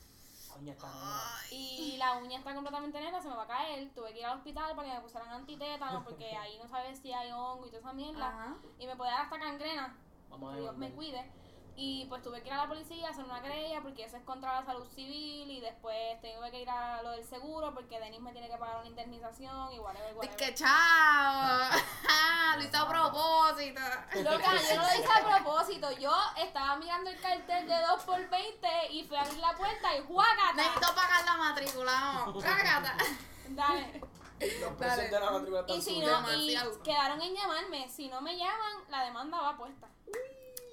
[0.64, 1.50] Está negra.
[1.50, 3.90] Y la uña está completamente negra, se me va a caer.
[3.94, 7.12] Tuve que ir al hospital para que me pusieran antitétano porque ahí no sabes si
[7.12, 8.28] hay hongo y toda esa mierda.
[8.28, 8.56] Ajá.
[8.78, 9.96] Y me puede dar hasta gangrena,
[10.28, 11.30] Vamos a Dios me cuide.
[11.78, 14.22] Y pues tuve que ir a la policía a hacer una querella porque eso es
[14.22, 18.20] contra la salud civil y después tuve que ir a lo del seguro porque Denis
[18.20, 20.36] me tiene que pagar una indemnización y whatever, Es whatever.
[20.36, 21.70] que chao.
[22.56, 23.80] lo hice a propósito.
[24.22, 25.92] Loca, yo no lo hice a propósito.
[25.98, 30.54] Yo estaba mirando el cartel de 2x20 y fui a abrir la puerta y ¡juácata!
[30.54, 31.92] Necesito pagar la matrícula.
[31.92, 32.42] vamos.
[32.44, 32.96] Cágata.
[33.50, 34.00] Dale.
[34.60, 37.88] Los precios de la matrícula están Y si no, y quedaron en llamarme.
[37.90, 39.88] Si no me llaman, la demanda va puesta.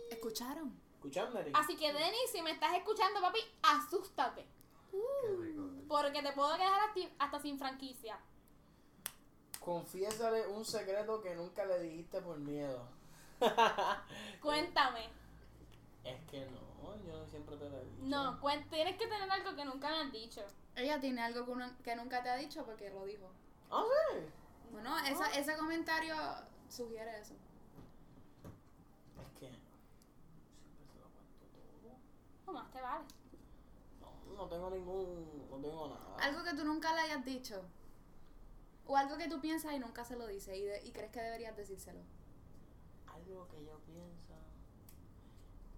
[0.09, 0.82] ¿Escucharon?
[1.03, 1.53] ¿Escuchando, Eric?
[1.57, 4.45] Así que, Denis, si me estás escuchando, papi, asústate.
[5.89, 6.79] Porque te puedo quedar
[7.19, 8.17] hasta, sin franquicia.
[9.59, 12.87] Confiésale un secreto que nunca le dijiste por miedo.
[14.41, 15.09] Cuéntame.
[16.05, 17.97] Es que no, yo siempre te lo he dicho.
[18.03, 20.41] No, cuen- tienes que tener algo que nunca me han dicho.
[20.75, 23.29] Ella tiene algo que, uno- que nunca te ha dicho porque lo dijo.
[23.69, 23.83] Ah,
[24.13, 24.19] sí.
[24.71, 26.15] Bueno, esa- ese comentario
[26.69, 27.33] sugiere eso.
[27.33, 27.39] Es
[29.39, 29.59] que siempre
[30.91, 31.95] se lo cuento todo.
[32.45, 33.05] No más te vale.
[34.01, 35.47] No, no tengo ningún.
[35.49, 36.17] No tengo nada.
[36.23, 37.61] Algo que tú nunca le hayas dicho.
[38.85, 41.21] O algo que tú piensas y nunca se lo dices y, de- y crees que
[41.21, 42.01] deberías decírselo.
[43.07, 44.33] Algo que yo pienso.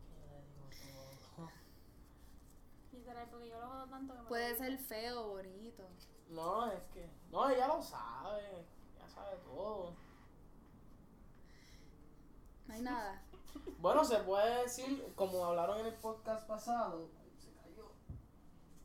[0.09, 1.47] Que yo le digo todo.
[2.93, 5.83] Literal, porque yo lo jodo tanto que me Puede ser feo, bonito.
[6.29, 7.07] No, es que.
[7.29, 8.65] No, ella lo sabe.
[8.97, 9.93] Ya sabe todo.
[12.67, 13.21] No hay nada.
[13.79, 17.07] Bueno, se puede decir, como hablaron en el podcast pasado.
[17.37, 17.91] Se cayó.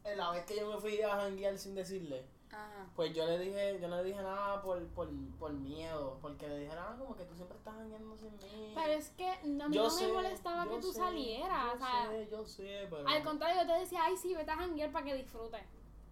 [0.04, 2.26] En la vez que yo me fui a janguear sin decirle.
[2.50, 2.86] Ajá.
[2.96, 5.08] Pues yo le dije, yo no le dije nada por, por,
[5.38, 8.72] por miedo, porque le dije nada como que tú siempre estás jangueando sin mí.
[8.74, 11.64] Pero es que no, a mí Yo no sé, me molestaba que tú sé, salieras.
[11.64, 13.08] Yo o sea, sé, yo sé, pero.
[13.08, 15.62] al contrario, yo te decía, ay, sí, vete a janguear para que disfrutes.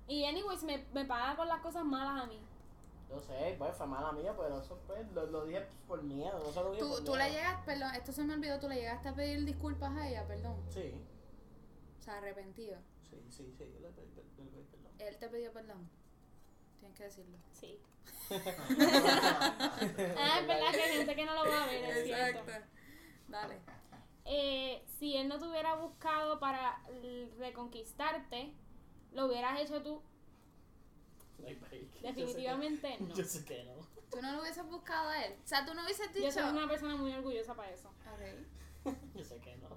[0.07, 2.41] Y anyways, me, me paga con las cosas malas a mí.
[3.09, 6.53] Yo sé, pues fue mala mía, pero eso pues lo, lo dije por miedo, no
[6.53, 7.37] se lo dije Tú, por tú le miedo.
[7.37, 10.57] llegas, perdón, esto se me olvidó, tú le llegaste a pedir disculpas a ella, perdón.
[10.69, 10.93] Sí,
[11.99, 12.77] O sea, arrepentido.
[13.09, 14.93] sí, sí, sí, yo le pedí per- le pedí perdón.
[14.99, 15.89] Él te pidió perdón.
[16.81, 17.39] Tienes que decirlo.
[17.53, 17.81] Sí.
[18.31, 22.41] Ah, es verdad que hay gente que no lo va a ver, es cierto.
[23.29, 23.59] Dale.
[24.25, 26.83] Eh, si él no te hubiera buscado para
[27.39, 28.53] reconquistarte,
[29.13, 30.03] lo hubieras hecho tú.
[31.39, 31.93] Break.
[31.95, 33.15] Yo que- Definitivamente no.
[33.15, 33.75] Yo sé que no.
[34.11, 35.37] Tú no lo hubieses buscado a él.
[35.45, 36.27] O sea, tú no hubieses dicho.
[36.27, 37.89] Yo soy una persona muy orgullosa para eso.
[37.89, 38.95] Ok.
[39.15, 39.69] Yo sé que no.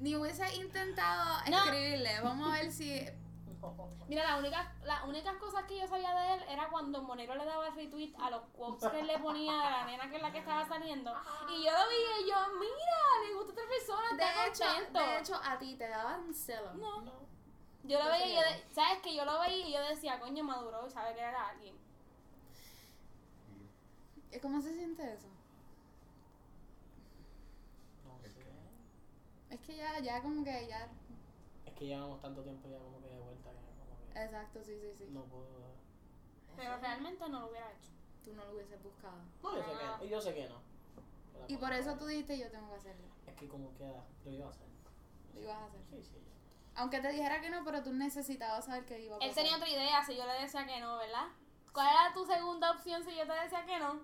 [0.00, 1.58] Ni hubiese intentado No.
[1.64, 2.20] escribirle.
[2.22, 3.00] Vamos a ver si.
[4.08, 7.44] Mira, la única, las únicas cosas que yo sabía de él era cuando Monero le
[7.44, 10.32] daba retweet a los quotes que él le ponía a la nena que es la
[10.32, 11.12] que estaba saliendo.
[11.50, 14.64] Y yo lo vi y yo, mira, le gusta a otra persona, De está hecho,
[14.74, 14.98] contento.
[14.98, 16.74] de hecho, a ti te daban celos.
[16.76, 17.02] no.
[17.02, 17.12] No.
[17.84, 20.44] Yo lo veía y yo, de- ¿sabes que Yo lo veía y yo decía, coño,
[20.44, 21.74] maduró y sabe que era alguien.
[24.32, 25.26] ¿Y ¿Cómo se siente eso?
[28.06, 28.30] No sé.
[29.50, 30.88] Es que ya, ya como que ya.
[31.66, 34.78] Es que llevamos tanto tiempo ya como que de vuelta que como que Exacto, sí,
[34.80, 35.06] sí, sí.
[35.10, 35.70] no puedo.
[36.56, 37.88] Pero realmente no lo hubiera hecho.
[38.24, 39.16] Tú no lo hubieses buscado.
[39.42, 40.60] No, yo sé que, yo sé que no.
[41.48, 43.06] Y por eso tú dijiste yo tengo que hacerlo.
[43.26, 44.66] Es que como queda, lo iba a hacer.
[45.34, 45.80] Lo ibas a hacer.
[45.90, 46.12] Sí, sí.
[46.14, 46.30] yo-
[46.76, 49.28] Aunque te dijera que no, pero tú necesitabas saber que iba a pasar.
[49.28, 51.26] Él tenía otra idea si yo le decía que no, ¿verdad?
[51.72, 54.00] ¿Cuál era tu segunda opción si yo te decía que no?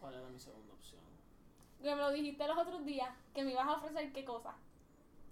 [0.00, 1.02] ¿Cuál era mi segunda opción?
[1.82, 4.54] Que me lo dijiste los otros días, que me ibas a ofrecer qué cosa.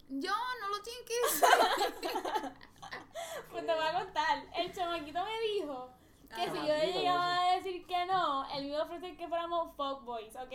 [0.08, 2.52] Yo no lo tengo que decir.
[3.50, 4.44] Pues te voy a contar.
[4.54, 5.90] El chamaquito me dijo
[6.34, 9.16] que Ah, si yo le llegaba a decir que no, él me iba a ofrecer
[9.16, 10.52] que fuéramos fuckboys, ¿ok?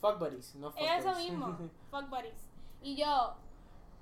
[0.00, 1.56] Fuck buddies, no fuck Eso mismo,
[1.90, 2.34] fuckbuddies.
[2.82, 3.34] Y yo,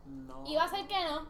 [0.06, 0.44] no.
[0.46, 1.28] iba a ser que no.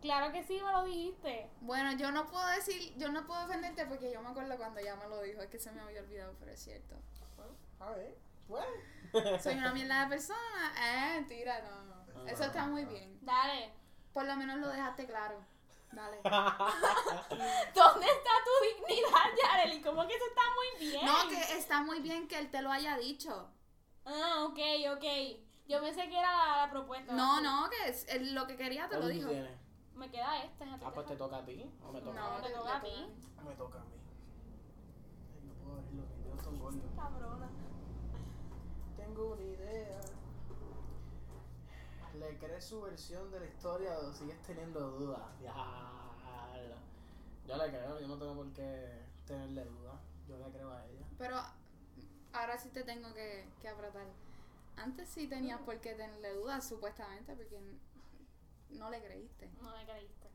[0.00, 1.50] Claro que sí, me lo dijiste.
[1.60, 4.96] Bueno, yo no puedo decir, yo no puedo defenderte porque yo me acuerdo cuando ella
[4.96, 6.96] me lo dijo, es que se me había olvidado, pero es cierto.
[7.36, 8.16] Bueno, a ver.
[8.48, 8.66] Bueno.
[9.42, 10.72] Soy una mierda de persona.
[10.78, 12.26] Eh, mentira, no, no.
[12.26, 13.18] Eso está muy bien.
[13.22, 13.72] Dale.
[14.12, 15.44] Por lo menos lo dejaste claro.
[15.92, 16.18] Dale.
[17.74, 19.80] ¿Dónde está tu dignidad, Yareli?
[19.80, 21.06] ¿Cómo que eso está muy bien?
[21.06, 23.50] No, que está muy bien que él te lo haya dicho.
[24.04, 24.58] Ah, ok,
[24.96, 25.04] ok.
[25.68, 27.12] Yo pensé que era la, la propuesta.
[27.12, 29.30] No, no, que es, lo que quería te lo ¿Cuál tú dijo.
[29.30, 29.65] tienes?
[29.96, 30.64] Me queda este.
[30.64, 31.36] a Ah, te pues te toca.
[31.38, 31.70] a ti.
[31.86, 33.06] O me toca No, a te toca a ti.
[33.44, 33.96] Me toca a mí.
[35.34, 36.82] Ay, no puedo los videos son gordos.
[36.96, 37.48] Cabrona.
[38.96, 40.00] Tengo una idea.
[42.18, 45.20] ¿Le crees su versión de la historia o sigues teniendo dudas?
[45.38, 46.76] Diablo.
[47.46, 49.96] Yo le creo, yo no tengo por qué tenerle dudas.
[50.28, 51.06] Yo le creo a ella.
[51.18, 51.36] Pero
[52.32, 54.06] ahora sí te tengo que, que apretar.
[54.76, 57.60] Antes sí tenías por qué tenerle dudas, supuestamente, porque
[58.70, 59.48] no le creíste.
[59.62, 60.28] No me creíste.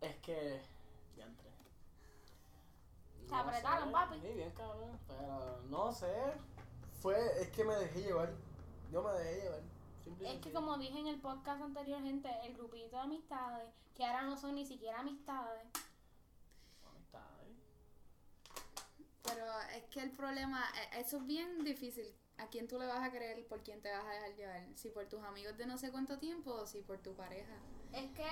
[0.00, 0.60] Es que.
[1.16, 1.50] Ya entré.
[3.28, 4.20] Te apretaron, papi.
[4.20, 4.98] Sí, bien cabrón.
[5.06, 6.12] Pero no sé.
[7.00, 7.16] Fue.
[7.40, 8.32] Es que me dejé llevar.
[8.90, 9.60] Yo me dejé llevar.
[10.04, 14.04] Simple Es que como dije en el podcast anterior, gente, el grupito de amistades, que
[14.04, 15.66] ahora no son ni siquiera amistades.
[16.90, 17.48] Amistades.
[19.22, 19.44] Pero
[19.76, 22.12] es que el problema, e- eso es bien difícil.
[22.40, 24.62] ¿A quién tú le vas a creer y por quién te vas a dejar llevar?
[24.74, 27.52] Si por tus amigos de no sé cuánto tiempo o si por tu pareja.
[27.92, 28.26] Es que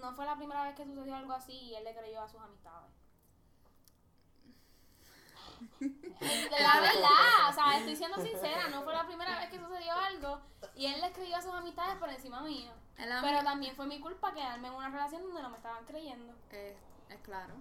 [0.00, 2.40] no fue la primera vez que sucedió algo así y él le creyó a sus
[2.40, 2.92] amistades.
[5.80, 10.40] La verdad, o sea, estoy siendo sincera, no fue la primera vez que sucedió algo
[10.74, 12.72] Y él le escribió a sus amistades por encima mío.
[12.96, 16.34] Pero también fue mi culpa quedarme en una relación donde no me estaban creyendo.
[16.50, 16.76] Es,
[17.08, 17.54] es claro.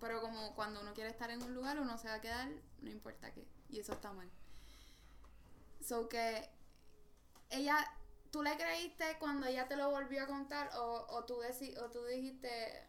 [0.00, 2.48] Pero como cuando uno quiere estar en un lugar, uno se va a quedar,
[2.80, 3.46] no importa qué.
[3.68, 4.30] Y eso está mal.
[5.84, 6.48] So que
[7.50, 7.76] ella,
[8.30, 11.90] ¿tú le creíste cuando ella te lo volvió a contar o, o, tú, deci- o
[11.90, 12.88] tú dijiste...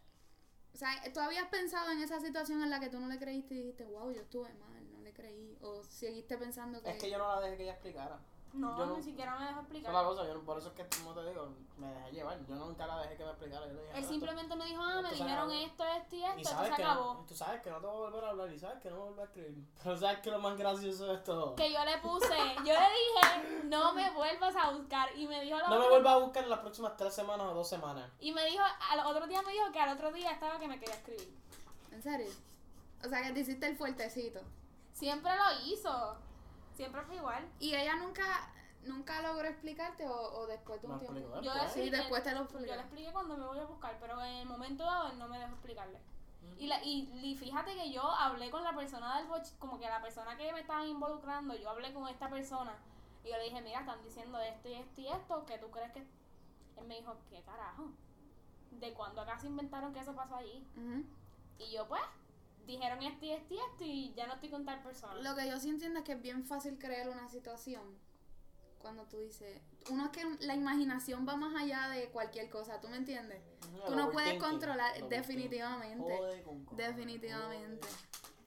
[0.72, 3.54] O sea, ¿tú habías pensado en esa situación en la que tú no le creíste
[3.54, 5.56] y dijiste, wow, yo estuve mal, no le creí?
[5.62, 6.90] ¿O seguiste pensando que...
[6.90, 8.18] Es que yo no la dejé que ella explicara.
[8.56, 9.90] No, Yo no- ni siquiera me dejó explicar.
[9.90, 12.38] es la cosa, yo, no- por eso es que, como te digo, me dejé llevar.
[12.46, 13.66] Yo nunca la dejé que me explicara.
[13.66, 15.50] Yo le dije, Él "Ah, simplemente me dijo, ah, me dijeron acabó".
[15.52, 17.14] esto, esto y esto, Y esto se acabó.
[17.14, 18.96] no, tú sabes que no te voy a volver a hablar y sabes que no
[18.96, 19.64] me voy a volver a escribir.
[19.82, 21.54] Pero sabes que lo más gracioso de todo.
[21.54, 25.08] Que yo le puse, yo le dije, no me vuelvas a buscar.
[25.16, 27.54] Y me dijo, lo No me vuelvas a buscar en las próximas tres semanas o
[27.54, 28.10] dos semanas.
[28.20, 30.78] Y me dijo, al otro día me dijo que al otro día estaba que me
[30.80, 31.36] quería escribir.
[31.92, 32.30] ¿En serio?
[33.04, 34.40] O sea, que te hiciste el fuertecito.
[34.92, 36.16] Siempre lo hizo.
[36.76, 37.48] Siempre fue igual.
[37.58, 38.52] ¿Y ella nunca,
[38.82, 41.18] nunca logró explicarte o, o después de un tiempo?
[41.18, 43.96] explicó Yo Sí, expliqué- después te lo Yo le expliqué cuando me voy a buscar,
[43.98, 45.98] pero en el momento dado él no me dejó explicarle.
[46.58, 49.86] Y, la, y, y fíjate que yo hablé con la persona del boch, como que
[49.88, 52.74] la persona que me estaban involucrando, yo hablé con esta persona
[53.24, 55.92] y yo le dije, mira, están diciendo esto y esto y esto, que tú crees
[55.92, 56.06] que...
[56.76, 57.88] Él me dijo, ¿qué carajo?
[58.70, 60.66] ¿De cuándo acá se inventaron que eso pasó allí?
[61.58, 62.02] Y yo pues,
[62.66, 65.14] dijeron esto y esto y esto y ya no estoy con tal persona.
[65.22, 67.98] Lo que yo sí entiendo es que es bien fácil creer una situación
[68.78, 69.60] cuando tú dices,
[69.90, 73.42] uno es que la imaginación va más allá de cualquier cosa, ¿tú me entiendes?
[73.84, 76.12] Tú no puedes controlar, definitivamente,
[76.72, 77.88] definitivamente.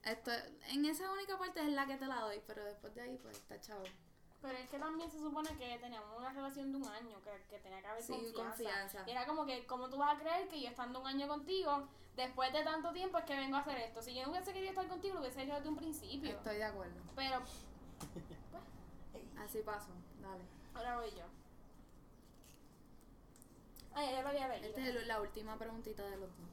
[0.02, 0.30] Esto,
[0.70, 3.36] en esa única parte es la que te la doy, pero después de ahí pues
[3.36, 3.84] está chavo.
[4.42, 7.58] Pero es que también se supone que teníamos una relación de un año, que, que
[7.58, 8.42] tenía que haber Sí, confianza.
[8.44, 9.04] confianza.
[9.06, 11.86] Y era como que, ¿cómo tú vas a creer que yo estando un año contigo,
[12.16, 14.00] después de tanto tiempo es que vengo a hacer esto?
[14.00, 16.30] Si yo no hubiese querido estar contigo, lo hubiese hecho desde un principio.
[16.30, 17.00] Estoy de acuerdo.
[17.14, 17.36] Pero
[19.44, 19.90] Así pasó,
[20.22, 20.44] dale.
[20.74, 21.24] ahora voy yo.
[23.92, 24.68] Ay, ya lo había leído.
[24.68, 26.48] Esta es la última preguntita de los dos.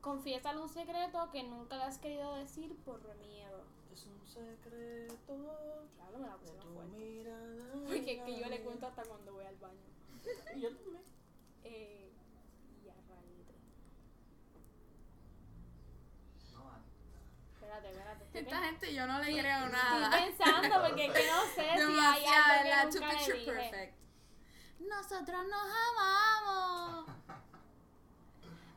[0.00, 3.45] Confiésale un secreto que nunca le has querido decir por miedo.
[4.36, 6.96] Secreto Claro, me la de tu fuerte.
[6.98, 7.72] mirada.
[7.86, 9.80] Porque es que yo le cuento hasta cuando voy al baño.
[10.56, 11.02] Y yo también.
[11.64, 12.12] Eh,
[12.84, 12.94] y a
[17.54, 18.24] Espérate, espérate.
[18.26, 20.10] estoy Esta gente yo no le creo Estoy nada.
[20.10, 23.38] pensando porque es que no sé si hay Demasiado, algo que To nunca le picture
[23.38, 23.52] dije.
[23.52, 23.96] perfect.
[24.80, 27.06] Nosotros nos amamos.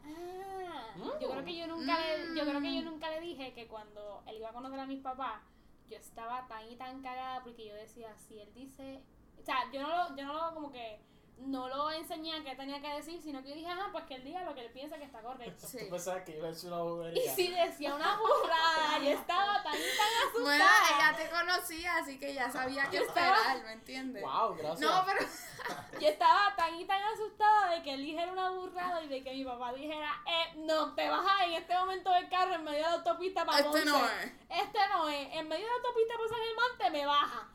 [0.05, 3.67] Ah, yo creo que yo nunca le, yo creo que yo nunca le dije que
[3.67, 5.41] cuando él iba a conocer a mis papás,
[5.89, 9.01] yo estaba tan y tan cagada porque yo decía, si él dice,
[9.39, 10.99] o sea, yo no lo, yo no lo como que
[11.41, 14.15] no lo enseñé a qué tenía que decir, sino que yo dije, ah, pues que
[14.15, 15.67] él diga lo que él piensa que está correcto.
[15.67, 15.77] Sí.
[15.85, 17.35] Tú pensabas que yo le hice una Y bobería.
[17.35, 20.43] si decía una burrada, yo estaba tan y tan asustada.
[20.43, 20.65] Bueno,
[20.95, 23.01] ella te conocía, así que ya sabía estaba-
[23.37, 24.23] esperar, ¿me entiendes?
[24.23, 24.79] Wow, gracias.
[24.81, 25.19] No, pero
[25.99, 29.33] Yo estaba tan y tan asustada de que él dijera una burrada y de que
[29.33, 32.83] mi papá dijera, eh, no, te bajas en este momento del carro en medio de
[32.83, 34.25] la autopista para este no es.
[34.49, 37.47] Este no es, en medio de la autopista para San Germán te me baja.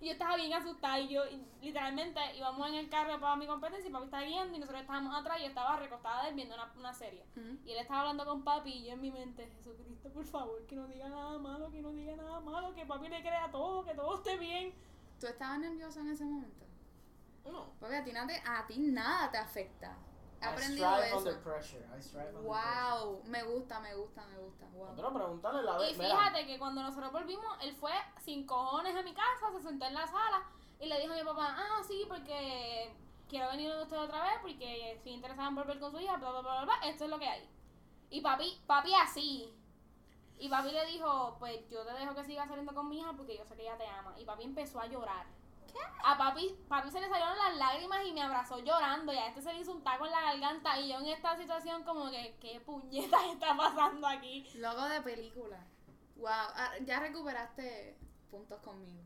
[0.00, 3.46] Y yo estaba bien asustada y yo y literalmente íbamos en el carro para mi
[3.46, 6.34] competencia y papi estaba guiando y nosotros estábamos atrás y yo estaba recostada de él
[6.36, 7.24] viendo una, una serie.
[7.64, 10.76] Y él estaba hablando con papi y yo en mi mente, Jesucristo, por favor, que
[10.76, 13.94] no diga nada malo, que no diga nada malo, que papi le crea todo, que
[13.94, 14.72] todo esté bien.
[15.18, 16.64] ¿Tú estabas nerviosa en ese momento?
[17.44, 17.72] No.
[17.80, 19.96] Porque a ti, nada a ti nada te afecta.
[20.40, 21.18] He I aprendido strive eso.
[21.18, 21.84] under pressure.
[21.96, 24.66] I strive under Wow, me gusta, me gusta, me gusta.
[24.72, 25.40] Wow.
[25.42, 25.90] Pero la vez.
[25.90, 29.86] Y fíjate que cuando nosotros volvimos, él fue sin cojones a mi casa, se sentó
[29.86, 30.44] en la sala
[30.80, 32.94] y le dijo a mi papá, ah, sí, porque
[33.28, 36.30] quiero venir donde usted otra vez porque estoy interesada en volver con su hija, bla,
[36.30, 37.48] bla, bla, bla, bla, esto es lo que hay.
[38.10, 39.54] Y papi, papi así.
[40.38, 43.36] Y papi le dijo, pues yo te dejo que sigas saliendo con mi hija porque
[43.36, 44.14] yo sé que ella te ama.
[44.18, 45.26] Y papi empezó a llorar.
[45.72, 45.78] ¿Qué?
[46.04, 49.12] A papi, papi se le salieron las lágrimas y me abrazó llorando.
[49.12, 50.78] Y a este se le hizo un taco en la garganta.
[50.80, 54.48] Y yo en esta situación como que, ¿qué puñetas está pasando aquí?
[54.56, 55.58] Logo de película.
[56.16, 57.96] Wow, ah, ya recuperaste
[58.30, 59.00] puntos conmigo.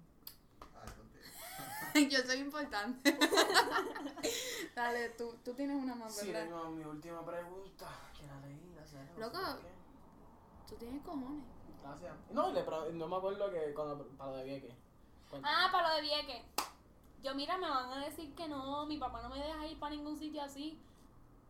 [0.60, 2.08] ah, contigo.
[2.10, 3.18] Yo soy importante.
[4.74, 6.44] Dale, tú, tú tienes una más, Sí, ¿verdad?
[6.44, 7.86] tengo mi última pregunta.
[8.18, 9.10] Que la leí, gracias.
[9.10, 9.38] no Loco.
[10.66, 11.44] Tú tienes cojones.
[11.82, 12.14] Gracias.
[12.30, 14.06] No, le no me acuerdo que cuando.
[14.16, 14.74] Para lo de Vieques.
[15.42, 16.42] Ah, para lo de Vieques.
[17.22, 19.94] Yo, mira, me van a decir que no, mi papá no me deja ir para
[19.94, 20.78] ningún sitio así.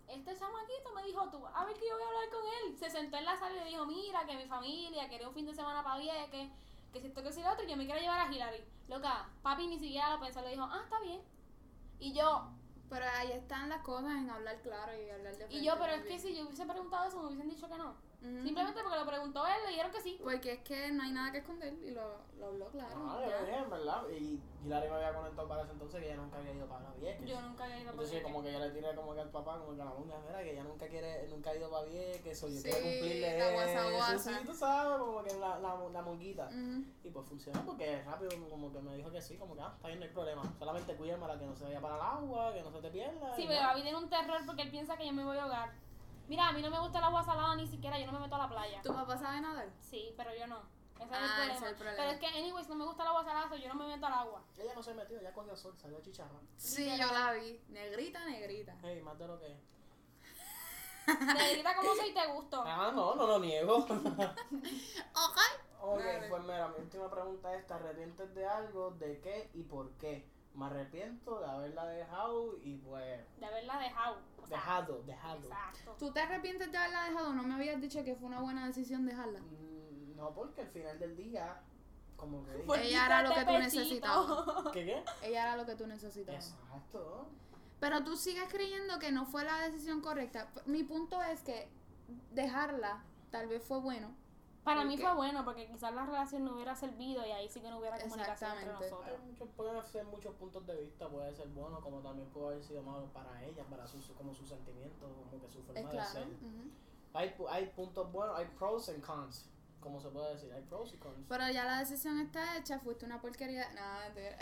[0.06, 2.76] Este chamaquito me dijo, tú, a ver que yo voy a hablar con él.
[2.78, 5.46] Se sentó en la sala y le dijo, mira, que mi familia quería un fin
[5.46, 6.50] de semana para Vieques,
[6.92, 8.62] que si esto, que si lo otro, y yo me quiero llevar a Hilary.
[8.88, 11.22] Loca, papi ni siquiera lo pensó, le dijo, ah, está bien.
[11.98, 12.50] Y yo,
[12.90, 16.04] Pero ahí están las cosas en hablar claro y hablar de y yo, pero es
[16.04, 17.94] que si yo hubiese preguntado eso, me hubiesen dicho que no.
[18.22, 20.18] Simplemente porque lo preguntó él, le dijeron que sí.
[20.22, 22.96] Porque es que no hay nada que esconder y lo, lo habló claro.
[22.98, 24.02] No, yo le dije, en verdad.
[24.10, 27.28] Y Hilary me había comentado para ese entonces que ella nunca había ido para Vieques.
[27.28, 28.32] Yo nunca había ido Entonces Vieques.
[28.32, 30.38] como que yo le tiré como que al papá, como que a la muñeca, mira,
[30.42, 33.50] que ella nunca quiere, nunca ha ido para Vieques, o yo Sí, quiero cumplirle la
[33.52, 34.38] guasa eso, guasa.
[34.38, 36.48] sí, tú sabes, como que la, la, la monguita.
[37.02, 39.88] Y pues funcionó porque rápido como que me dijo que sí, como que ah, está
[39.88, 40.42] bien, no hay problema.
[40.58, 43.34] Solamente cuídamela que no se vaya para el agua, que no se te pierda.
[43.34, 43.68] Sí, pero nada.
[43.72, 45.72] Babi tiene un terror porque él piensa que yo me voy a ahogar.
[46.28, 48.34] Mira, a mí no me gusta el agua salada ni siquiera, yo no me meto
[48.36, 48.80] a la playa.
[48.82, 49.68] ¿Tu papá sabe nadar?
[49.80, 50.60] Sí, pero yo no.
[50.96, 51.54] Ese es, Ah, el ese problema.
[51.56, 51.96] es el problema.
[51.96, 54.06] Pero es que, anyways, no me gusta el agua salada, so yo no me meto
[54.06, 54.42] al agua.
[54.56, 56.38] Ella no se metió, ella cogió sol, salió chicharra.
[56.56, 57.60] Sí, yo la vi.
[57.68, 58.76] Negrita, negrita.
[58.82, 59.56] Hey, más de lo que.
[61.34, 62.62] Negrita, ¿cómo soy te gusto?
[62.66, 63.76] Ah, no, no lo niego.
[63.78, 65.38] Ok.
[65.80, 66.00] ok,
[66.30, 68.92] pues mira, mi última pregunta es, ¿te arrepientes de algo?
[68.92, 70.24] ¿De qué y por qué?
[70.54, 73.20] Me arrepiento de haberla dejado y pues...
[73.38, 74.18] De haberla dejado.
[74.42, 75.38] O sea, Dejado, dejado.
[75.44, 75.96] Exacto.
[75.98, 77.32] ¿Tú te arrepientes de haberla dejado?
[77.32, 79.40] ¿No me habías dicho que fue una buena decisión dejarla?
[79.40, 81.60] Mm, No, porque al final del día,
[82.16, 82.52] como que...
[82.58, 84.72] Por Ella era lo que tú necesitabas.
[84.72, 85.04] ¿Qué qué?
[85.22, 86.50] Ella era lo que tú necesitabas.
[86.50, 87.26] Exacto.
[87.80, 90.52] Pero tú sigues creyendo que no fue la decisión correcta.
[90.66, 91.68] Mi punto es que
[92.30, 94.14] dejarla tal vez fue bueno.
[94.64, 97.60] Para ¿Por mí fue bueno porque quizás la relación no hubiera servido y ahí sí
[97.60, 99.04] que no hubiera comunicación entre nosotros.
[99.08, 102.62] Hay muchos, pueden ser muchos puntos de vista, puede ser bueno, como también puede haber
[102.62, 105.86] sido malo para ella, para su, su- como sus sentimientos, como que su forma Es
[105.86, 106.10] de claro.
[106.10, 106.26] ser.
[106.28, 106.70] ujú.
[107.14, 109.50] Hay, pu- hay puntos buenos, hay pros and cons,
[109.82, 111.26] como se puede decir, hay pros y cons.
[111.28, 113.68] Pero ya la decisión está hecha, fuiste una porquería.
[113.72, 114.36] Nada, bueno.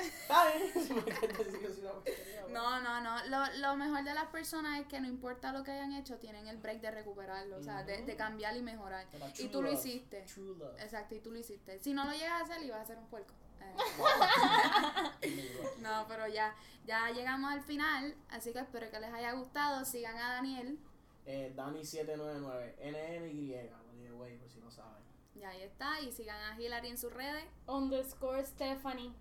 [2.51, 3.27] No, no, no.
[3.27, 6.47] Lo, lo mejor de las personas es que no importa lo que hayan hecho, tienen
[6.47, 9.07] el break de recuperarlo, o sea, de, de cambiar y mejorar.
[9.39, 10.25] Y tú lo hiciste.
[10.79, 11.79] Exacto, y tú lo hiciste.
[11.81, 13.33] Si no lo llegas a hacer, ibas a ser un puerco.
[13.61, 13.75] Eh,
[15.81, 16.55] No, pero ya,
[16.87, 19.85] ya llegamos al final, así que espero que les haya gustado.
[19.85, 20.79] Sigan a Daniel.
[21.27, 25.01] Eh, Dani799, NNY, by the way, por si no saben.
[25.35, 26.01] Ya ahí está.
[26.01, 27.45] Y sigan a Hilary en sus redes.
[27.67, 29.13] Underscore Stephanie.